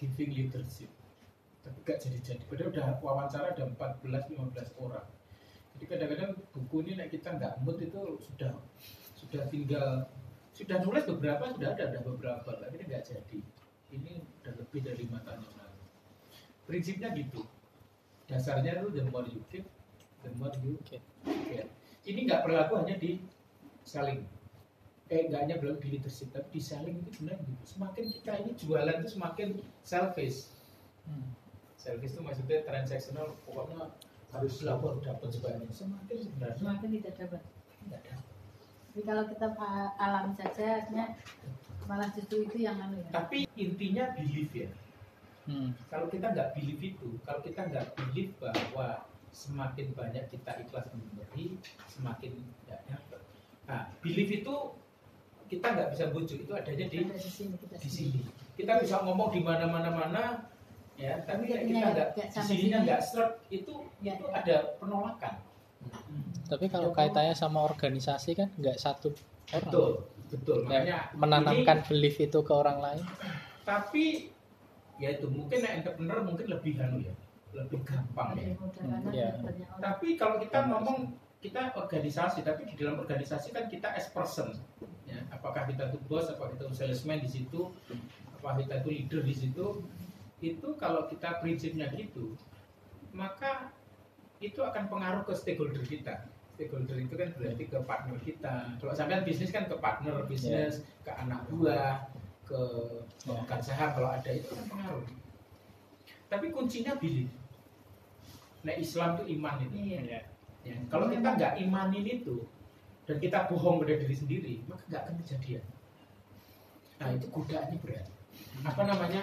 Giving 0.00 0.33
Leadership. 0.33 0.88
Tapi 1.61 1.76
gak 1.85 2.00
jadi-jadi. 2.00 2.40
Padahal 2.49 2.73
udah 2.73 2.87
wawancara 3.04 3.52
ada 3.52 3.69
14-15 3.69 4.80
orang. 4.80 5.04
Jadi 5.76 5.85
kadang-kadang 5.85 6.33
buku 6.57 6.76
ini 6.88 6.92
nek 6.97 7.12
kita 7.12 7.37
nggak 7.37 7.61
mood 7.61 7.76
itu 7.80 8.00
sudah 8.21 8.52
sudah 9.16 9.45
tinggal 9.52 10.09
sudah 10.57 10.76
nulis 10.80 11.04
beberapa 11.04 11.52
sudah 11.52 11.76
ada 11.76 11.92
ada 11.92 12.00
beberapa. 12.00 12.49
Tapi 12.49 12.80
nggak 12.80 13.04
jadi. 13.04 13.38
Ini 13.92 14.25
udah 14.40 14.52
lebih 14.57 14.80
dari 14.80 15.04
lima 15.04 15.21
tahun 15.21 15.45
yang 15.45 15.57
lalu. 15.61 15.80
Prinsipnya 16.64 17.12
gitu. 17.12 17.45
Dasarnya 18.25 18.80
itu 18.80 18.88
the 18.97 19.04
more 19.12 19.28
you 19.28 19.45
give 19.52 19.69
the 20.25 20.33
more 20.40 20.52
you 20.64 20.80
Get. 21.50 21.69
ini 22.09 22.25
nggak 22.25 22.49
berlaku 22.49 22.80
hanya 22.80 22.97
di 22.97 23.21
selling 23.85 24.25
nggak 25.11 25.40
hanya 25.43 25.57
belum 25.59 25.83
di 25.83 25.99
leadership 25.99 26.31
tapi 26.31 26.47
di 26.55 26.61
selling 26.62 27.02
itu 27.02 27.11
sebenarnya 27.19 27.43
gitu? 27.43 27.64
Semakin 27.67 28.05
kita 28.14 28.33
ini 28.47 28.50
jualan 28.55 28.97
itu 29.02 29.09
semakin 29.19 29.49
selfish. 29.83 30.38
Hmm. 31.09 31.26
selfish 31.81 32.12
itu 32.12 32.21
maksudnya 32.23 32.61
transaksional 32.62 33.35
pokoknya 33.49 33.88
harus 34.31 34.55
lapor 34.62 35.00
dapat 35.02 35.29
sebanyak 35.35 35.67
semakin 35.75 36.17
sebenarnya. 36.23 36.57
Semakin 36.61 36.88
tidak 37.00 37.14
dapat. 37.19 37.40
Nggak 37.88 38.00
dapat. 38.07 38.26
Tapi 38.90 39.00
kalau 39.07 39.25
kita 39.26 39.47
alami 39.99 40.33
saja 40.38 40.64
artinya 40.83 41.07
malah 41.90 42.09
justru 42.14 42.47
itu 42.47 42.62
yang 42.62 42.79
anu 42.79 43.02
ya. 43.02 43.11
Tapi 43.11 43.50
intinya 43.59 44.14
belief 44.14 44.50
ya. 44.55 44.71
Hmm. 45.50 45.75
kalau 45.90 46.07
kita 46.07 46.31
nggak 46.31 46.55
believe 46.55 46.95
itu 46.95 47.19
kalau 47.26 47.43
kita 47.43 47.67
nggak 47.67 47.97
believe 47.99 48.31
bahwa 48.38 49.02
semakin 49.35 49.90
banyak 49.99 50.31
kita 50.31 50.62
ikhlas 50.62 50.87
memberi 50.95 51.59
semakin 51.90 52.38
nggak 52.69 52.81
dapat. 52.87 53.21
Nah 53.67 53.90
belief 53.99 54.31
itu 54.31 54.55
kita 55.50 55.66
nggak 55.69 55.88
bisa 55.90 56.04
bujuk 56.09 56.38
itu 56.40 56.52
adanya 56.52 56.87
di 56.87 56.97
ada 57.00 57.12
di 57.12 57.26
sini 57.28 57.54
kita 57.59 57.76
di 57.76 57.90
sini 57.90 58.21
kita 58.54 58.78
bisa 58.78 59.02
ngomong 59.02 59.28
di 59.28 59.40
mana 59.40 59.66
mana 59.66 59.90
mana 59.90 60.23
ya 60.95 61.19
tapi 61.21 61.45
ketika 61.45 61.66
kita 61.66 61.88
nggak 61.90 62.09
di 62.14 62.40
sininya 62.40 62.78
sini. 62.78 62.87
nggak 62.87 63.00
seret 63.02 63.33
itu 63.50 63.75
Ya, 63.99 64.14
itu 64.14 64.25
ya. 64.25 64.33
ada 64.37 64.57
penolakan 64.78 65.35
Tapi 66.45 66.66
kalau 66.66 66.90
kaitannya 66.90 67.33
sama 67.33 67.62
organisasi 67.62 68.35
kan 68.35 68.49
nggak 68.54 68.76
satu 68.76 69.11
orang. 69.50 69.64
betul 69.64 69.90
betul 70.28 70.59
Ya, 70.61 70.66
makanya 70.69 70.97
menanamkan 71.14 71.78
ini- 71.78 71.87
belief 71.87 72.16
itu 72.19 72.38
ke 72.38 72.52
orang 72.52 72.78
lain. 72.78 73.02
tapi 73.62 74.30
ya 74.97 75.11
itu 75.11 75.26
mungkin 75.26 75.59
entrepreneur 75.62 76.21
mungkin 76.23 76.47
lebih 76.47 76.76
anu 76.78 77.00
ya 77.00 77.14
lebih 77.52 77.80
gampang 77.83 78.37
ya 78.37 78.54
banyak 79.35 79.66
orang 79.66 79.80
Tapi 79.80 80.07
kalau 80.14 80.37
kita 80.38 80.59
ngomong 80.66 80.99
kita 81.40 81.73
organisasi, 81.73 82.45
tapi 82.45 82.69
di 82.69 82.76
dalam 82.76 83.00
organisasi 83.00 83.49
kan 83.49 83.64
kita 83.64 83.88
as 83.90 84.12
person. 84.12 84.52
Ya, 85.02 85.20
apakah 85.41 85.65
kita 85.65 85.89
itu 85.89 85.99
bos, 86.05 86.29
apakah 86.29 86.53
kita 86.53 86.69
itu 86.69 86.77
salesman 86.77 87.25
di 87.25 87.31
situ, 87.33 87.73
apakah 88.37 88.61
kita 88.61 88.85
itu 88.85 88.89
leader 88.93 89.21
di 89.25 89.33
situ, 89.33 89.67
itu 90.45 90.69
kalau 90.77 91.09
kita 91.09 91.41
prinsipnya 91.41 91.89
gitu, 91.97 92.37
maka 93.17 93.73
itu 94.45 94.61
akan 94.61 94.93
pengaruh 94.93 95.25
ke 95.25 95.33
stakeholder 95.33 95.81
kita. 95.81 96.29
Stakeholder 96.57 97.01
itu 97.01 97.17
kan 97.17 97.33
berarti 97.33 97.65
ke 97.65 97.79
partner 97.89 98.17
kita. 98.21 98.77
Kalau 98.77 98.93
sampean 98.93 99.25
bisnis 99.25 99.49
kan 99.49 99.65
ke 99.65 99.77
partner 99.81 100.29
bisnis, 100.29 100.85
ke 101.01 101.13
anak 101.13 101.49
buah, 101.49 102.05
ke 102.45 102.61
pemegang 103.25 103.65
saham 103.65 103.97
kalau 103.97 104.13
ada 104.13 104.29
itu 104.29 104.45
kan 104.53 104.65
pengaruh. 104.69 105.05
Tapi 106.29 106.47
kuncinya 106.53 107.01
belief. 107.01 107.33
Nah 108.61 108.77
Islam 108.77 109.17
itu 109.17 109.41
iman 109.41 109.57
itu. 109.65 109.75
iya 109.77 110.21
Ya, 110.61 110.77
kalau 110.93 111.09
kita 111.09 111.41
nggak 111.41 111.57
imanin 111.57 112.05
itu 112.05 112.45
dan 113.11 113.19
kita 113.19 113.50
bohong 113.50 113.83
pada 113.83 113.99
diri 113.99 114.14
sendiri, 114.14 114.55
maka 114.71 114.87
nggak 114.87 115.02
akan 115.02 115.14
kejadian. 115.26 115.64
Nah 117.02 117.09
itu 117.11 117.26
godaannya 117.26 117.76
berat. 117.83 118.07
Apa 118.62 118.83
namanya? 118.87 119.23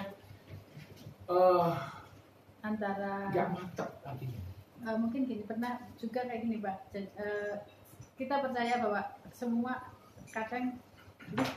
Eh, 1.32 1.72
antara 2.60 3.32
nggak 3.32 3.48
mantap 3.48 3.90
artinya. 4.04 4.40
Eh, 4.84 4.96
mungkin 5.00 5.24
gini 5.24 5.48
pernah 5.48 5.80
juga 5.96 6.28
kayak 6.28 6.44
gini 6.44 6.60
pak 6.60 6.76
eh, 7.00 7.64
kita 8.20 8.44
percaya 8.44 8.76
bahwa 8.84 9.00
semua 9.32 9.88
kadang 10.28 10.76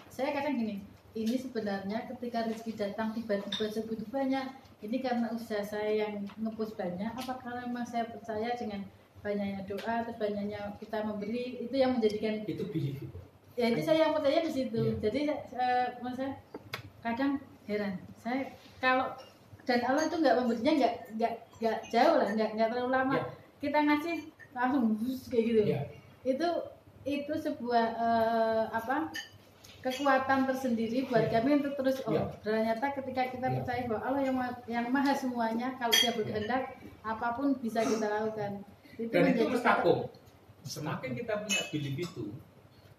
saya 0.08 0.32
kadang 0.32 0.56
gini 0.56 0.82
ini 1.12 1.36
sebenarnya 1.36 2.08
ketika 2.08 2.48
rezeki 2.48 2.74
datang 2.80 3.12
tiba-tiba 3.12 3.68
segitu 3.68 4.08
banyak 4.08 4.56
ini 4.82 5.04
karena 5.04 5.30
usaha 5.36 5.62
saya 5.62 6.08
yang 6.08 6.26
ngepush 6.40 6.74
banyak 6.80 7.12
apa 7.12 7.34
karena 7.44 7.68
memang 7.68 7.86
saya 7.86 8.08
percaya 8.10 8.56
dengan 8.58 8.82
banyaknya 9.22 9.62
doa 9.66 9.94
atau 10.02 10.14
banyaknya 10.18 10.60
kita 10.78 10.98
memberi 11.02 11.62
itu 11.62 11.76
yang 11.78 11.94
menjadikan 11.96 12.42
Itu 12.44 12.66
belief 12.70 12.98
itu. 13.00 13.18
ya 13.54 13.70
itu 13.70 13.82
saya 13.82 14.10
yang 14.10 14.14
percaya 14.14 14.42
di 14.42 14.52
situ 14.52 14.80
Iya. 14.82 14.98
jadi 15.00 15.20
menurut 16.02 16.18
saya 16.18 16.32
kadang 17.02 17.32
heran 17.70 17.94
saya 18.18 18.50
kalau 18.82 19.14
dan 19.62 19.80
Allah 19.86 20.10
itu 20.10 20.18
nggak 20.18 20.36
memberinya 20.42 20.74
nggak 20.82 20.94
nggak 21.18 21.34
nggak 21.62 21.78
jauh 21.94 22.16
lah 22.18 22.30
nggak 22.34 22.50
nggak 22.58 22.70
terlalu 22.74 22.90
lama 22.90 23.16
Iya. 23.16 23.24
kita 23.62 23.80
ngasih 23.86 24.18
langsung 24.52 24.84
bus 24.98 25.22
kayak 25.30 25.44
gitu 25.46 25.62
Iya. 25.70 25.80
itu 26.26 26.48
itu 27.02 27.34
sebuah 27.34 27.86
eh, 27.98 28.64
apa 28.70 29.10
kekuatan 29.82 30.46
tersendiri 30.46 31.10
buat 31.10 31.26
Iya. 31.26 31.42
kami 31.42 31.50
untuk 31.62 31.74
terus 31.78 31.98
oh 32.06 32.14
Iya. 32.14 32.26
ternyata 32.42 32.86
ketika 32.94 33.22
kita 33.30 33.48
Iya. 33.50 33.56
percaya 33.62 33.82
bahwa 33.90 34.02
Allah 34.06 34.22
yang 34.26 34.38
yang 34.70 34.86
maha 34.90 35.14
semuanya 35.14 35.74
kalau 35.78 35.94
dia 35.94 36.14
berkehendak 36.14 36.78
apa 37.02 37.28
pun 37.34 37.58
bisa 37.58 37.82
kita 37.82 38.06
lakukan 38.06 38.62
itu 38.98 39.12
Dan 39.12 39.24
itu 39.32 39.44
mustaqim. 39.48 40.10
Semakin 40.62 41.12
kita 41.18 41.34
punya 41.42 41.62
belief 41.74 41.96
itu, 42.06 42.26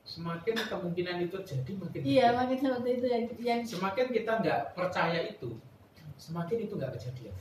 semakin 0.02 0.54
kemungkinan 0.66 1.16
itu 1.30 1.36
terjadi 1.46 1.72
makin 1.78 2.00
iya 2.02 2.34
makin 2.34 2.56
seperti 2.58 2.90
itu 2.98 3.06
yang 3.06 3.24
yang 3.38 3.60
semakin 3.62 4.06
kita 4.10 4.32
nggak 4.42 4.60
percaya 4.74 5.20
itu, 5.30 5.54
semakin 6.18 6.56
itu 6.66 6.74
nggak 6.74 6.92
kejadian. 6.98 7.34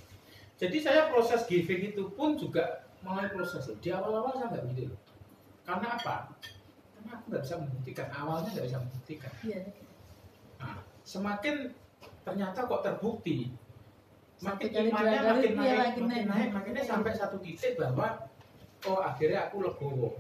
Jadi 0.62 0.78
saya 0.78 1.10
proses 1.10 1.42
giving 1.50 1.90
itu 1.90 2.14
pun 2.14 2.38
juga 2.38 2.86
mulai 3.02 3.34
proses. 3.34 3.66
Di 3.82 3.90
awal-awal 3.90 4.38
saya 4.38 4.48
nggak 4.54 4.64
begitu 4.70 4.94
loh. 4.94 5.00
Karena 5.66 5.98
apa? 5.98 6.30
Karena 6.94 7.12
aku 7.18 7.26
nggak 7.34 7.44
bisa 7.50 7.56
membuktikan. 7.58 8.08
Awalnya 8.14 8.50
nggak 8.54 8.66
bisa 8.70 8.78
membuktikan. 8.78 9.32
iya 9.42 9.60
Nah, 10.62 10.78
semakin 11.02 11.74
ternyata 12.22 12.70
kok 12.70 12.86
terbukti, 12.86 13.50
makin 14.46 14.70
imannya 14.70 15.20
kali, 15.26 15.42
makin 15.50 15.52
iya, 15.58 15.58
naik, 15.58 15.78
makin 15.82 15.82
makin 15.82 16.06
naik. 16.06 16.26
naik, 16.30 16.50
makinnya 16.54 16.84
sampai 16.86 17.12
satu 17.18 17.42
titik 17.42 17.82
bahwa 17.82 18.30
oh 18.88 19.00
akhirnya 19.02 19.50
aku 19.50 19.62
legowo. 19.62 20.18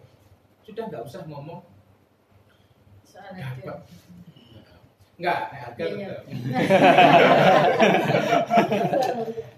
Sudah 0.62 0.90
nggak 0.90 1.06
usah 1.06 1.26
ngomong 1.26 1.66
soal 3.06 3.32
dapat. 3.36 3.80
harga. 5.22 5.84
Iya, 5.86 5.94
iya. 6.02 6.16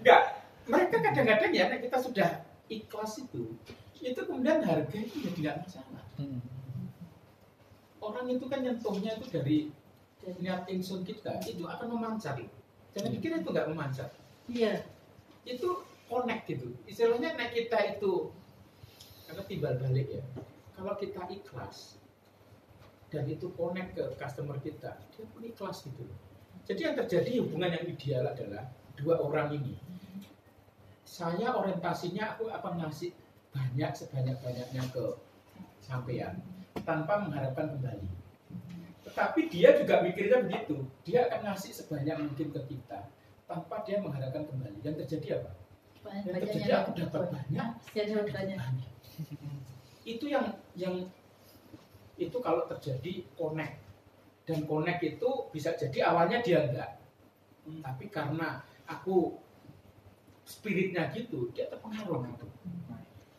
Enggak, 0.00 0.22
mereka 0.72 0.96
kadang-kadang 1.00 1.52
ya 1.56 1.72
kita 1.80 1.96
sudah 1.96 2.44
ikhlas 2.68 3.24
itu, 3.24 3.56
itu 4.04 4.20
kemudian 4.28 4.60
harga 4.60 4.92
itu 4.92 5.24
jadi 5.24 5.38
nggak 5.40 5.58
masalah. 5.64 6.04
Hmm. 6.20 6.44
Orang 8.04 8.28
itu 8.28 8.44
kan 8.44 8.60
nyentuhnya 8.60 9.16
itu 9.16 9.26
dari 9.32 9.58
niat 10.40 10.68
insun 10.68 11.00
kita, 11.00 11.40
itu 11.48 11.64
akan 11.64 11.96
memancar. 11.96 12.36
Jangan 12.92 13.10
pikir 13.16 13.40
itu 13.40 13.48
nggak 13.48 13.68
memancar. 13.72 14.08
Iya, 14.44 14.84
Itu 15.48 15.84
connect 16.08 16.44
gitu. 16.48 16.72
Istilahnya 16.84 17.36
nek 17.36 17.56
kita 17.56 17.96
itu 17.96 18.32
karena 19.34 19.50
timbal 19.50 19.74
balik 19.82 20.08
ya. 20.14 20.22
Kalau 20.78 20.94
kita 20.94 21.26
ikhlas 21.26 21.98
dan 23.10 23.26
itu 23.26 23.50
connect 23.58 23.98
ke 23.98 24.04
customer 24.14 24.62
kita, 24.62 24.94
dia 24.94 25.24
pun 25.26 25.42
ikhlas 25.42 25.82
gitu. 25.82 26.06
Jadi 26.70 26.80
yang 26.86 26.94
terjadi 26.94 27.42
hubungan 27.42 27.74
yang 27.74 27.84
ideal 27.90 28.30
adalah 28.30 28.70
dua 28.94 29.18
orang 29.18 29.58
ini. 29.58 29.74
Saya 31.02 31.50
orientasinya 31.58 32.38
aku 32.38 32.46
akan 32.46 32.86
ngasih 32.86 33.10
banyak 33.50 33.90
sebanyak-banyaknya 33.90 34.82
ke 34.94 35.04
sampean 35.82 36.38
tanpa 36.86 37.26
mengharapkan 37.26 37.74
kembali. 37.74 38.08
Tetapi 39.02 39.40
dia 39.50 39.74
juga 39.82 39.98
mikirnya 40.02 40.46
begitu. 40.46 40.86
Dia 41.02 41.26
akan 41.26 41.50
ngasih 41.50 41.74
sebanyak 41.74 42.22
mungkin 42.22 42.54
ke 42.54 42.60
kita 42.70 43.10
tanpa 43.50 43.82
dia 43.82 43.98
mengharapkan 43.98 44.46
kembali. 44.46 44.78
Yang 44.86 45.06
terjadi 45.06 45.42
apa? 45.42 45.50
banyak 46.04 46.22
Yang 46.22 46.38
terjadi 46.38 46.54
banyaknya 46.54 46.76
aku 46.78 46.90
dapat 46.98 47.22
banyak, 47.30 47.68
banyak 47.94 48.26
banyak. 48.30 48.93
Itu 50.04 50.28
yang 50.28 50.52
yang 50.76 51.08
itu 52.14 52.38
kalau 52.38 52.68
terjadi 52.70 53.26
connect 53.34 53.80
dan 54.44 54.68
connect 54.68 55.00
itu 55.02 55.30
bisa 55.50 55.74
jadi 55.74 56.12
awalnya 56.12 56.38
dia 56.44 56.68
enggak, 56.68 56.90
tapi 57.82 58.06
karena 58.12 58.60
aku 58.84 59.40
spiritnya 60.44 61.08
gitu, 61.16 61.48
dia 61.56 61.66
terpengaruh 61.72 62.28
gitu. 62.28 62.46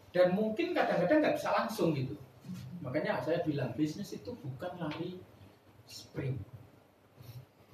Dan 0.09 0.33
mungkin 0.33 0.73
kadang-kadang 0.73 1.21
nggak 1.21 1.37
bisa 1.37 1.49
langsung 1.53 1.93
gitu. 1.93 2.17
Makanya 2.81 3.21
saya 3.21 3.45
bilang 3.45 3.73
bisnis 3.77 4.13
itu 4.17 4.33
bukan 4.33 4.71
lari 4.81 5.21
sprint. 5.85 6.41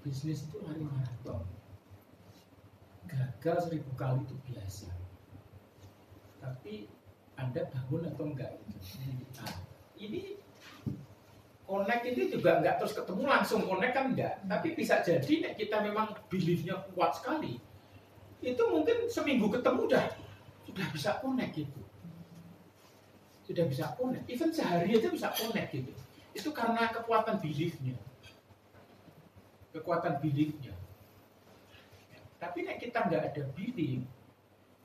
Bisnis 0.03 0.43
itu 0.49 0.57
lari 0.59 0.83
maraton. 0.83 1.47
Gagal 3.07 3.69
seribu 3.69 3.91
kali 3.95 4.23
itu 4.23 4.35
biasa. 4.47 4.89
tapi 6.41 6.89
anda 7.41 7.61
bangun 7.73 8.05
atau 8.13 8.23
enggak? 8.29 8.51
Gitu. 8.69 8.77
Nah, 9.41 9.53
ini 9.97 10.21
connect 11.65 12.03
ini 12.05 12.23
juga 12.29 12.61
enggak 12.61 12.75
terus 12.77 12.93
ketemu 12.93 13.23
langsung 13.25 13.65
connect 13.65 13.93
kan 13.97 14.05
enggak? 14.13 14.33
Tapi 14.45 14.67
bisa 14.77 15.01
jadi 15.01 15.33
nek 15.41 15.53
kita 15.57 15.81
memang 15.81 16.13
beliefnya 16.29 16.77
kuat 16.93 17.17
sekali 17.17 17.57
itu 18.41 18.63
mungkin 18.65 19.05
seminggu 19.05 19.53
ketemu 19.53 19.85
udah 19.85 20.05
sudah 20.65 20.87
bisa 20.93 21.09
connect 21.21 21.53
gitu. 21.57 21.81
Sudah 23.45 23.65
bisa 23.65 23.85
connect. 23.97 24.25
Even 24.29 24.49
sehari 24.53 24.93
aja 24.93 25.09
bisa 25.09 25.29
connect 25.33 25.69
gitu. 25.73 25.93
Itu 26.37 26.49
karena 26.53 26.89
kekuatan 26.93 27.41
beliefnya 27.41 27.97
kekuatan 29.71 30.19
beliefnya 30.19 30.75
tapi 32.37 32.65
nek 32.67 32.81
kita 32.81 33.07
nggak 33.07 33.23
ada 33.31 33.43
belief 33.55 34.03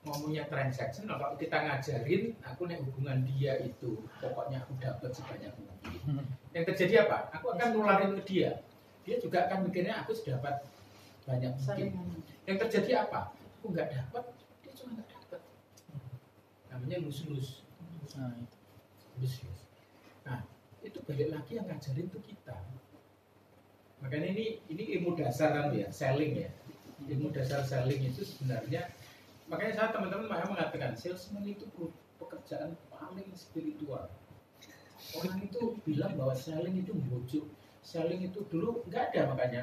ngomongnya 0.07 0.47
transaction 0.47 1.11
kalau 1.11 1.35
kita 1.35 1.67
ngajarin 1.67 2.39
aku 2.47 2.71
nek 2.71 2.79
hubungan 2.87 3.27
dia 3.27 3.59
itu 3.59 4.07
pokoknya 4.23 4.63
aku 4.63 4.79
dapat 4.79 5.11
sebanyak 5.11 5.51
mungkin. 5.59 6.23
Yang 6.55 6.65
terjadi 6.73 7.11
apa? 7.11 7.35
Aku 7.35 7.51
akan 7.53 7.69
nularin 7.75 8.15
ke 8.17 8.23
dia. 8.23 8.63
Dia 9.03 9.19
juga 9.19 9.51
akan 9.51 9.67
mikirnya 9.67 10.07
aku 10.07 10.15
sudah 10.15 10.39
dapat 10.39 10.63
banyak 11.27 11.53
mungkin. 11.59 11.89
Yang 12.47 12.57
terjadi 12.67 13.11
apa? 13.11 13.35
Aku 13.59 13.75
nggak 13.75 13.91
dapat 13.91 14.25
dia 14.63 14.73
cuma 14.79 14.95
nggak 14.95 15.09
dapat 15.11 15.41
namanya 16.71 16.97
lus-lus. 17.03 17.67
Nah, 18.15 18.33
itu. 18.39 18.57
bisnis. 19.19 19.61
Nah, 20.23 20.47
itu 20.81 21.03
balik 21.05 21.29
lagi 21.35 21.59
yang 21.59 21.67
ngajarin 21.67 22.07
tuh 22.09 22.23
kita. 22.23 22.57
Makanya 24.01 24.29
ini 24.33 24.61
ini 24.71 24.85
ilmu 25.01 25.19
dasar 25.19 25.51
kan 25.57 25.75
ya, 25.75 25.89
selling 25.91 26.47
ya. 26.47 26.51
Ilmu 27.11 27.33
dasar 27.33 27.65
selling 27.65 28.13
itu 28.13 28.23
sebenarnya 28.23 28.93
makanya 29.47 29.73
saya 29.75 29.89
teman-teman 29.95 30.27
makanya 30.27 30.51
mengatakan 30.53 30.93
salesman 30.99 31.47
itu 31.47 31.67
pekerjaan 32.19 32.75
paling 32.91 33.29
spiritual. 33.37 34.11
Orang 35.15 35.39
itu 35.45 35.79
bilang 35.87 36.19
bahwa 36.19 36.35
selling 36.35 36.83
itu 36.83 36.93
bujuk. 36.97 37.47
Selling 37.87 38.27
itu 38.27 38.43
dulu 38.51 38.83
nggak 38.91 39.15
ada 39.15 39.21
makanya 39.31 39.63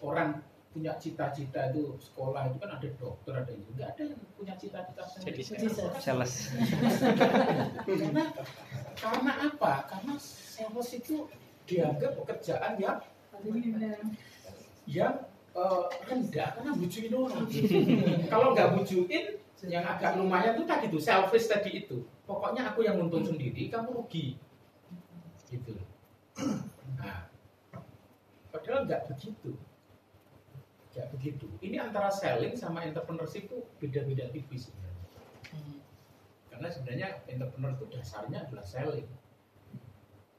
orang 0.00 0.40
punya 0.70 0.94
cita-cita 1.02 1.74
itu 1.74 1.98
sekolah 1.98 2.46
itu 2.46 2.56
kan 2.62 2.70
ada 2.78 2.88
dokter 2.94 3.34
ada 3.34 3.50
itu 3.50 3.70
nggak 3.74 3.88
ada 3.98 4.02
yang 4.14 4.20
punya 4.38 4.54
cita-cita. 4.56 5.02
Jadi 5.20 5.42
sales. 5.98 6.34
karena 7.84 8.24
karena 8.94 9.32
apa? 9.50 9.72
Karena 9.90 10.14
sales 10.16 10.90
itu 10.94 11.26
dianggap 11.66 12.16
pekerjaan 12.22 12.78
yang 12.78 12.98
yang 14.88 15.14
eh, 15.56 15.82
rendah 16.06 16.48
karena 16.58 16.72
bujuin 16.76 17.12
orang. 17.14 17.44
Kalau 18.32 18.54
nggak 18.54 18.70
bujuin, 18.78 19.24
yang 19.68 19.84
agak 19.84 20.16
lumayan 20.16 20.56
tuh 20.56 20.64
tadi 20.64 20.88
tuh 20.88 21.02
selfish 21.02 21.50
tadi 21.50 21.84
itu. 21.84 22.00
Pokoknya 22.24 22.72
aku 22.72 22.86
yang 22.86 22.96
untung 22.96 23.26
sendiri, 23.26 23.68
kamu 23.68 23.92
rugi. 23.92 24.40
Gitu. 25.50 25.76
Nah, 26.96 27.28
padahal 28.48 28.88
nggak 28.88 29.10
begitu. 29.12 29.58
Nggak 30.94 31.06
begitu. 31.12 31.46
Ini 31.60 31.76
antara 31.90 32.08
selling 32.08 32.56
sama 32.56 32.86
entrepreneurship 32.86 33.50
itu 33.50 33.58
beda-beda 33.82 34.32
tipis 34.32 34.70
sebenarnya. 34.70 35.08
Karena 36.48 36.68
sebenarnya 36.70 37.08
entrepreneur 37.28 37.72
itu 37.76 37.86
dasarnya 37.92 38.38
adalah 38.48 38.64
selling. 38.64 39.08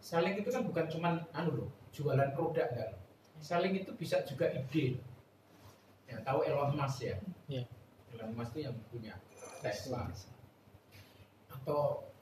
Selling 0.01 0.35
itu 0.41 0.49
kan 0.49 0.65
bukan 0.65 0.85
cuman 0.89 1.13
anu 1.37 1.51
loh, 1.53 1.69
jualan 1.93 2.33
produk 2.33 2.65
enggak. 2.73 2.97
Selling 3.41 3.81
itu 3.81 3.91
bisa 3.97 4.21
juga 4.23 4.53
ide. 4.53 5.01
Ya, 6.05 6.21
tahu 6.21 6.45
Elon 6.45 6.77
Musk 6.77 7.01
ya? 7.01 7.17
Iya. 7.49 7.65
Elon 8.13 8.37
Musk 8.37 8.53
itu 8.53 8.69
yang 8.69 8.77
punya 8.93 9.17
Tesla. 9.65 10.13
Atau 11.49 12.13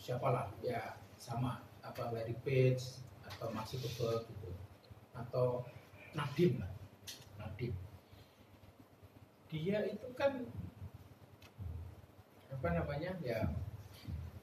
siapa 0.00 0.28
lah 0.32 0.48
ya 0.64 0.96
sama 1.20 1.60
apa 1.84 2.12
Larry 2.12 2.36
Page 2.40 2.80
atau 3.28 3.52
Mark 3.52 3.68
Zuckerberg 3.68 4.24
gitu. 4.24 4.50
Atau 5.12 5.68
Nadim 6.16 6.64
lah. 6.64 6.72
Nadim. 7.36 7.72
Dia 9.52 9.84
itu 9.86 10.08
kan 10.16 10.48
apa 12.54 12.68
namanya 12.80 13.12
ya 13.20 13.50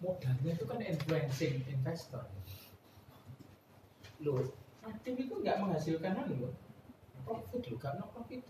modalnya 0.03 0.51
itu 0.53 0.65
kan 0.67 0.77
influencing 0.84 1.63
investor 1.71 2.27
loh 4.21 4.45
Nadim 4.82 5.15
itu 5.17 5.34
nggak 5.39 5.58
menghasilkan 5.62 6.17
anu 6.26 6.50
loh. 6.50 6.54
Profit 7.22 7.62
loh 7.70 7.80
karena 7.80 8.04
profit 8.10 8.41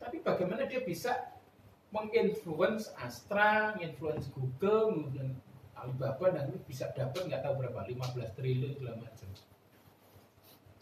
tapi 0.00 0.16
bagaimana 0.24 0.64
dia 0.64 0.80
bisa 0.80 1.12
menginfluence 1.92 2.88
Astra, 2.96 3.76
menginfluence 3.76 4.32
Google, 4.32 4.96
kemudian 4.96 5.36
Alibaba 5.76 6.32
dan 6.32 6.48
itu 6.48 6.60
bisa 6.64 6.88
dapat 6.96 7.28
nggak 7.28 7.44
tahu 7.44 7.60
berapa 7.60 7.84
15 7.84 8.36
triliun 8.36 8.72
segala 8.80 8.96
macam. 8.96 9.28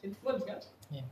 Influence 0.06 0.42
kan? 0.46 0.58
Iya. 0.94 1.04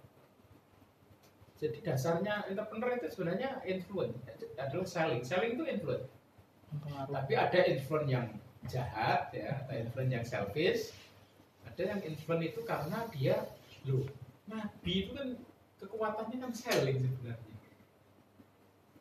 jadi 1.56 1.78
dasarnya 1.80 2.52
entrepreneur 2.52 3.00
itu 3.00 3.08
sebenarnya 3.16 3.64
influence 3.66 4.14
adalah 4.60 4.86
selling. 4.86 5.24
Selling 5.26 5.58
itu 5.58 5.64
influence. 5.66 6.06
Pengaruh. 6.66 7.08
tapi 7.10 7.32
ada 7.38 7.60
influence 7.66 8.10
yang 8.10 8.26
jahat 8.66 9.30
ya 9.32 9.64
ada 9.64 9.74
influence 9.78 10.12
yang 10.12 10.24
selfish 10.26 10.82
ada 11.76 11.92
yang 11.92 12.00
influence 12.08 12.56
itu 12.56 12.60
karena 12.64 13.04
dia 13.12 13.36
loh 13.84 14.08
nabi 14.48 15.04
itu 15.04 15.12
kan 15.12 15.28
kekuatannya 15.76 16.36
kan 16.40 16.52
selling 16.56 17.04
sebenarnya. 17.04 17.54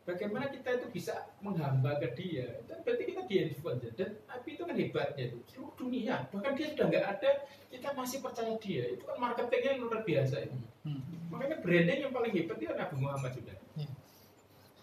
Bagaimana 0.05 0.53
kita 0.53 0.69
itu 0.77 0.87
bisa 0.93 1.33
menghamba 1.41 1.97
ke 1.97 2.13
dia? 2.13 2.61
Dan 2.69 2.83
berarti 2.85 3.03
kita 3.09 3.25
di 3.25 3.35
influence 3.47 3.89
dan 3.95 4.19
nabi 4.27 4.49
itu 4.53 4.61
kan 4.67 4.75
hebatnya 4.75 5.23
itu. 5.31 5.39
Seluruh 5.49 5.73
dunia. 5.79 6.27
Bahkan 6.29 6.51
dia 6.53 6.67
sudah 6.75 6.85
nggak 6.91 7.05
ada 7.15 7.31
kita 7.71 7.89
masih 7.95 8.19
percaya 8.19 8.53
dia. 8.59 8.83
Itu 8.91 9.07
kan 9.07 9.17
marketingnya 9.17 9.79
yang 9.79 9.81
luar 9.87 10.03
biasa 10.03 10.45
itu 10.45 10.59
Hmm. 10.85 11.01
makanya 11.33 11.65
branding 11.65 11.97
yang 12.05 12.13
paling 12.13 12.29
hebat 12.29 12.61
itu 12.61 12.69
Nabi 12.69 12.95
Muhammad 13.01 13.33
sudah 13.33 13.57
Iya. 13.73 13.89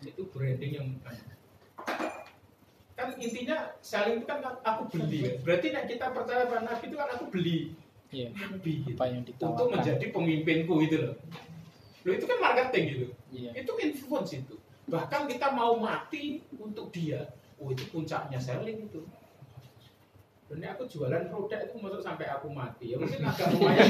itu 0.03 0.23
branding 0.35 0.73
yang 0.75 0.87
kan 2.99 3.15
intinya 3.23 3.79
selling 3.79 4.19
itu 4.19 4.27
kan 4.27 4.43
aku 4.67 4.83
beli 4.91 5.19
ya. 5.23 5.33
berarti 5.47 5.71
nek 5.71 5.87
kita 5.87 6.11
percaya 6.11 6.51
pada 6.51 6.67
Nabi 6.67 6.85
itu 6.91 6.97
kan 6.99 7.09
aku 7.15 7.25
beli 7.31 7.79
Iya. 8.13 8.29
Nabi 8.37 8.73
gitu. 8.85 8.93
Apa 9.01 9.05
yang 9.09 9.25
untuk 9.25 9.35
ditawarkan? 9.41 9.73
menjadi 9.73 10.07
pemimpinku 10.13 10.75
gitu 10.85 10.97
loh 11.01 11.15
loh 12.03 12.13
itu 12.19 12.27
kan 12.27 12.39
marketing 12.43 12.85
gitu 12.93 13.07
Iya. 13.33 13.51
itu 13.57 13.73
influence 13.81 14.31
itu 14.37 14.55
bahkan 14.85 15.25
kita 15.25 15.49
mau 15.55 15.79
mati 15.79 16.43
untuk 16.59 16.91
dia 16.93 17.31
oh 17.57 17.71
itu 17.73 17.87
puncaknya 17.89 18.37
selling 18.37 18.91
itu 18.91 19.01
dan 20.53 20.77
aku 20.77 20.85
jualan 20.85 21.33
produk 21.33 21.65
itu 21.65 21.77
masuk 21.81 22.03
sampai 22.05 22.29
aku 22.29 22.53
mati 22.53 22.93
ya 22.93 23.01
mungkin 23.01 23.25
agak 23.25 23.57
lumayan 23.57 23.89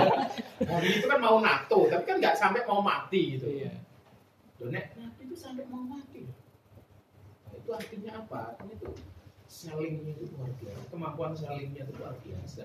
hari 0.72 0.88
itu 0.96 1.04
kan 1.04 1.20
mau 1.20 1.44
nato 1.44 1.90
tapi 1.92 2.02
kan 2.08 2.16
nggak 2.16 2.38
sampai 2.40 2.64
mau 2.64 2.80
mati 2.80 3.36
gitu 3.36 3.44
Iya. 3.50 3.76
Loh, 4.60 4.68
nek 4.72 4.92
nabi 4.96 5.24
itu 5.24 5.36
sampai 5.36 5.64
mau 5.72 5.80
mati. 5.84 6.28
Nah, 7.44 7.52
itu 7.56 7.70
artinya 7.72 8.12
apa 8.24 8.52
artinya 8.56 8.76
itu 8.76 8.88
sellingnya 9.48 10.12
itu 10.16 10.24
luar 10.36 10.52
biasa 10.56 10.80
kemampuan 10.88 11.32
sellingnya 11.34 11.82
itu 11.84 11.92
luar 12.00 12.16
biasa 12.22 12.64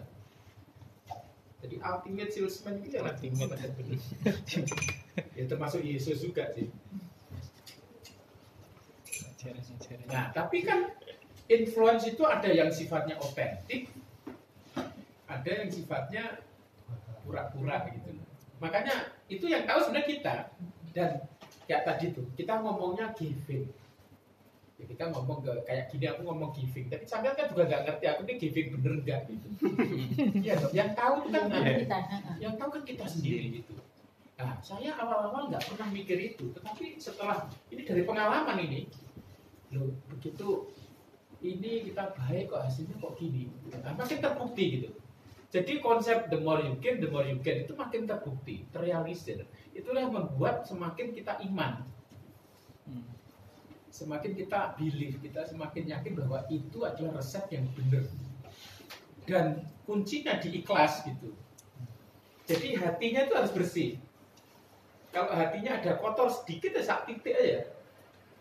jadi 1.65 1.81
ultimate 1.81 2.29
salesman 2.29 2.77
itu 2.85 2.93
ya 2.93 3.01
Nabi 3.01 3.25
Ultimate. 3.33 3.73
Ya 5.35 5.47
termasuk 5.47 5.79
Yesus 5.79 6.19
juga 6.19 6.51
sih. 6.51 6.67
Nah, 10.11 10.33
tapi 10.35 10.59
kan 10.65 10.91
influence 11.47 12.03
itu 12.03 12.19
ada 12.27 12.51
yang 12.51 12.67
sifatnya 12.67 13.15
otentik, 13.23 13.87
ada 15.29 15.49
yang 15.49 15.71
sifatnya 15.71 16.43
pura-pura 17.23 17.87
gitu. 17.95 18.11
Makanya 18.59 19.15
itu 19.31 19.47
yang 19.47 19.63
tahu 19.63 19.87
sebenarnya 19.87 20.07
kita. 20.09 20.35
Dan 20.91 21.09
kayak 21.63 21.83
tadi 21.87 22.05
tuh, 22.11 22.27
kita 22.35 22.59
ngomongnya 22.59 23.15
giving. 23.15 23.71
Ya, 24.75 24.83
kita 24.91 25.07
ngomong 25.07 25.39
ke 25.39 25.51
kayak 25.63 25.87
gini 25.87 26.05
aku 26.11 26.27
ngomong 26.27 26.51
giving, 26.51 26.91
tapi 26.91 27.07
sampai 27.07 27.31
kan 27.31 27.47
juga 27.47 27.63
nggak 27.63 27.81
ngerti 27.87 28.05
aku 28.11 28.21
ini 28.27 28.33
giving 28.35 28.67
bener 28.75 28.93
nggak 29.07 29.19
gitu. 29.31 29.47
Iya, 30.43 30.55
yang 30.75 30.91
tahu 30.91 31.31
kan 31.31 31.47
Yang 31.47 31.87
kita, 31.87 31.97
yang 32.43 32.53
tahu 32.59 32.69
kan 32.75 32.83
kita 32.83 33.05
sendiri 33.07 33.63
gitu. 33.63 33.71
Nah, 34.35 34.59
saya 34.59 34.91
awal-awal 34.99 35.47
nggak 35.47 35.63
pernah 35.63 35.87
mikir 35.95 36.19
itu, 36.19 36.51
tetapi 36.51 36.99
setelah 36.99 37.47
ini 37.71 37.87
dari 37.87 38.03
pengalaman 38.03 38.59
ini, 38.67 38.91
loh 39.71 39.95
begitu 40.11 40.67
ini 41.39 41.87
kita 41.87 42.11
baik 42.11 42.51
kok 42.51 42.67
hasilnya 42.67 42.99
kok 42.99 43.15
gini, 43.15 43.47
nah, 43.71 43.95
makin 43.95 44.19
terbukti 44.19 44.65
gitu. 44.75 44.89
Jadi 45.55 45.79
konsep 45.79 46.27
the 46.27 46.35
more 46.35 46.59
you 46.59 46.75
gain, 46.83 46.99
the 46.99 47.07
more 47.07 47.23
you 47.23 47.39
gain 47.39 47.63
itu 47.63 47.71
makin 47.79 48.03
terbukti, 48.03 48.67
terrealisir. 48.75 49.47
Itulah 49.71 50.03
yang 50.03 50.11
membuat 50.11 50.67
semakin 50.67 51.15
kita 51.15 51.39
iman. 51.47 51.79
Semakin 53.95 54.31
kita 54.35 54.75
believe, 54.75 55.15
kita 55.23 55.41
semakin 55.47 55.83
yakin 55.93 56.13
bahwa 56.19 56.39
itu 56.51 56.77
adalah 56.83 57.11
resep 57.23 57.45
yang 57.55 57.65
benar. 57.71 58.03
Dan 59.23 59.45
kuncinya 59.87 60.35
di 60.43 60.49
ikhlas 60.61 60.93
gitu. 61.07 61.31
Jadi 62.45 62.75
hatinya 62.77 63.21
itu 63.25 63.33
harus 63.33 63.53
bersih. 63.55 63.91
Kalau 65.15 65.31
hatinya 65.31 65.79
ada 65.79 65.95
kotor 66.03 66.27
sedikit 66.27 66.75
ya 66.75 66.83
sak 66.83 66.99
titik 67.07 67.33
aja, 67.33 67.59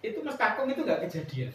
itu 0.02 0.18
mestakung 0.26 0.66
itu 0.68 0.82
nggak 0.82 1.06
kejadian. 1.06 1.54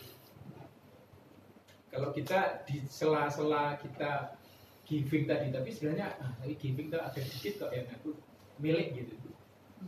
kalau 1.90 2.10
kita 2.14 2.64
di 2.70 2.86
sela-sela 2.86 3.78
kita 3.82 4.38
giving 4.86 5.26
tadi 5.26 5.50
tapi 5.50 5.70
sebenarnya 5.74 6.08
ah, 6.22 6.32
tapi 6.38 6.54
giving 6.58 6.88
tuh 6.94 7.02
ada 7.02 7.18
dikit 7.18 7.54
kok 7.66 7.72
yang 7.74 7.90
aku 7.90 8.14
milik 8.62 8.94
gitu 8.94 9.16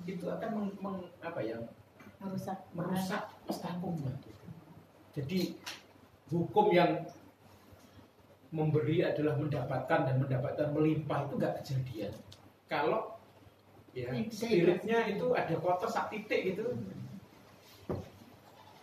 itu 0.07 0.25
akan 0.25 0.49
meng, 0.55 0.69
meng- 0.81 1.11
apa 1.21 1.39
ya 1.45 1.57
merusak. 2.21 2.57
Merusak 2.77 3.23
istakum 3.49 3.97
jadi 5.11 5.59
hukum 6.31 6.71
yang 6.71 7.03
memberi 8.51 9.03
adalah 9.03 9.35
mendapatkan 9.35 9.99
dan 10.07 10.15
mendapatkan 10.19 10.67
melimpah 10.71 11.27
itu 11.27 11.33
nggak 11.35 11.55
kejadian. 11.63 12.13
Kalau 12.71 13.19
ya 13.91 14.07
spiritnya 14.31 15.03
itu 15.11 15.35
ada 15.35 15.55
kotor 15.59 15.91
sak 15.91 16.11
titik 16.11 16.55
gitu. 16.55 16.63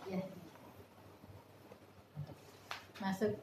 Ya. 0.09 0.21
masuk. 3.01 3.33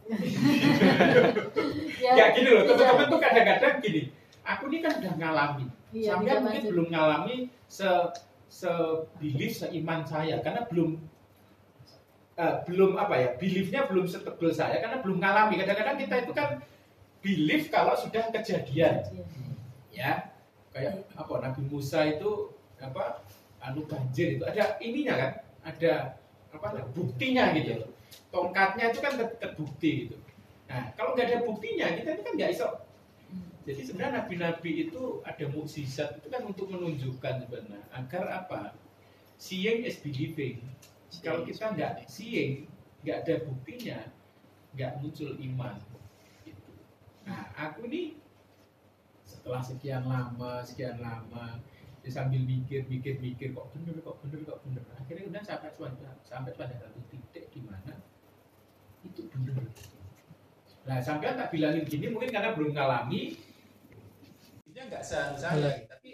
Ya 1.96 2.30
gini 2.30 2.54
loh 2.54 2.62
teman-teman 2.70 3.08
tuh 3.08 3.18
kadang-kadang 3.18 3.82
gini 3.82 4.14
aku 4.46 4.70
ini 4.70 4.78
kan 4.78 4.92
udah 5.02 5.14
ngalami. 5.18 5.66
Iya, 5.90 6.14
sampai 6.14 6.38
mungkin 6.38 6.62
masuk. 6.62 6.70
belum 6.70 6.86
ngalami 6.92 7.36
se 7.66 7.88
se 8.48 8.70
belief 9.18 9.58
seiman 9.58 10.06
saya. 10.06 10.40
Karena 10.40 10.64
belum 10.66 10.98
eh, 12.36 12.54
belum 12.66 13.00
apa 13.00 13.14
ya 13.18 13.28
beliefnya 13.36 13.88
belum 13.90 14.06
setebal 14.06 14.52
saya 14.52 14.78
karena 14.80 15.02
belum 15.02 15.18
ngalami. 15.20 15.60
Kadang-kadang 15.60 15.96
kita 16.00 16.14
itu 16.24 16.32
kan 16.32 16.48
belief 17.20 17.68
kalau 17.72 17.94
sudah 17.98 18.30
kejadian. 18.30 19.02
Ya 19.90 20.30
kayak 20.70 21.08
apa 21.16 21.34
Nabi 21.40 21.62
Musa 21.66 22.04
itu 22.04 22.52
apa 22.78 23.24
anu 23.64 23.88
banjir 23.88 24.36
itu. 24.36 24.44
Ada 24.44 24.76
ininya 24.78 25.14
kan 25.16 25.30
ada 25.66 25.92
apa 26.52 26.84
buktinya 26.92 27.50
gitu. 27.56 27.88
Tongkatnya 28.30 28.92
itu 28.92 29.00
kan 29.00 29.16
ter- 29.16 29.36
terbukti 29.40 29.90
gitu. 30.06 30.16
Nah 30.68 30.92
kalau 30.94 31.16
nggak 31.16 31.26
ada 31.30 31.38
buktinya 31.42 31.86
kita 31.96 32.08
ini 32.14 32.22
kan 32.22 32.32
nggak 32.36 32.50
iso 32.52 32.85
jadi 33.66 33.82
sebenarnya 33.82 34.22
nabi-nabi 34.22 34.86
itu 34.86 35.18
ada 35.26 35.44
mukjizat 35.50 36.22
itu 36.22 36.30
kan 36.30 36.46
untuk 36.46 36.70
menunjukkan 36.70 37.34
sebenarnya. 37.42 37.82
Agar 37.90 38.24
apa? 38.30 38.78
Seeing 39.42 39.82
is 39.82 39.98
believing. 39.98 40.62
Kalau 41.18 41.42
kita 41.42 41.74
nggak 41.74 42.06
seeing 42.06 42.70
nggak 43.02 43.26
ada 43.26 43.34
buktinya 43.42 43.98
nggak 44.78 45.02
muncul 45.02 45.34
iman. 45.34 45.82
Gitu. 46.46 46.70
nah 47.26 47.50
aku 47.58 47.90
ini 47.90 48.14
setelah 49.26 49.58
sekian 49.58 50.06
lama 50.06 50.62
sekian 50.62 51.02
lama 51.02 51.58
ya 52.06 52.10
sambil 52.14 52.38
mikir 52.46 52.86
mikir 52.86 53.18
mikir 53.18 53.50
kok 53.50 53.66
bener 53.74 53.98
kok 53.98 54.14
bener 54.22 54.46
kok 54.46 54.62
bener. 54.62 54.82
Akhirnya 54.94 55.26
udah 55.26 55.42
sampai 55.42 55.74
pada 55.74 56.10
sampai 56.22 56.54
pada 56.54 56.74
satu 56.78 57.02
titik 57.10 57.50
di 57.50 57.66
mana 57.66 57.98
itu 59.02 59.26
bener. 59.26 59.58
Nah 60.86 61.02
sampai 61.02 61.34
tak 61.34 61.50
bilangin 61.50 61.82
gini 61.82 62.14
mungkin 62.14 62.30
karena 62.30 62.54
belum 62.54 62.70
ngalami 62.70 63.45
nggak 64.88 65.02
sah 65.02 65.34
saya 65.36 65.54
gitu. 65.74 65.86
tapi 65.86 66.10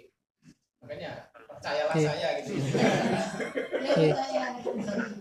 makanya 0.82 1.10
percayalah 1.32 1.94
Iya. 1.94 2.08
saya 2.10 2.28
gitu 2.42 2.52
Iya. 3.82 4.14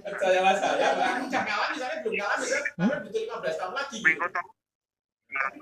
percayalah 0.01 0.55
saya 0.57 0.87
aku 0.91 1.25
cak 1.29 1.43
ngalami 1.45 1.75
saya 1.77 1.95
belum 2.01 2.13
ngalami 2.17 2.45
kan 2.47 2.61
Hmm? 2.61 2.89
karena 2.89 2.97
butuh 3.03 3.21
15 3.21 3.55
tahun 3.59 3.73
lagi 3.77 3.95
gitu. 4.01 4.41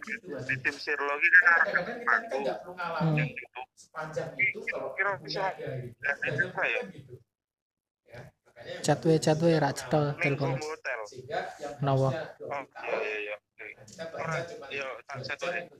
Gitu, 0.02 0.34
di 0.49 0.56
tim 0.65 0.75
sirlogi 0.75 1.30
Kan 1.30 1.41
kadang-kadang 1.62 1.97
kita 2.02 2.13
ini 2.17 2.25
kan 2.25 2.39
nggak 2.41 2.58
perlu 2.65 2.73
ngalami 2.73 3.25
itu 3.30 3.62
sepanjang 3.78 4.30
itu 4.41 4.60
kalau 4.65 4.89
Kira 4.97 5.13
bisa 5.21 5.41
ada 5.45 5.67
gitu. 5.78 6.47
ya? 6.58 6.82
gitu. 6.89 7.13
Ya, 8.10 8.19
rak 9.62 9.73
cetol 9.78 10.04
Nawa. 10.10 10.17
harusnya 10.17 10.41
20 10.49 10.73
oh 12.49 12.63
iya 12.97 13.17
iya 13.21 13.36
nah, 14.19 14.41
Iya, 14.69 14.86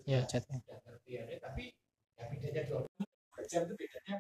Iya, 0.06 0.20
ngerti 0.86 1.12
ya, 1.12 1.38
tapi 1.42 1.64
ya 2.20 2.26
bedanya 2.28 2.62
20 2.68 3.50
jam 3.50 3.62
itu 3.66 3.74
bedanya 3.80 4.16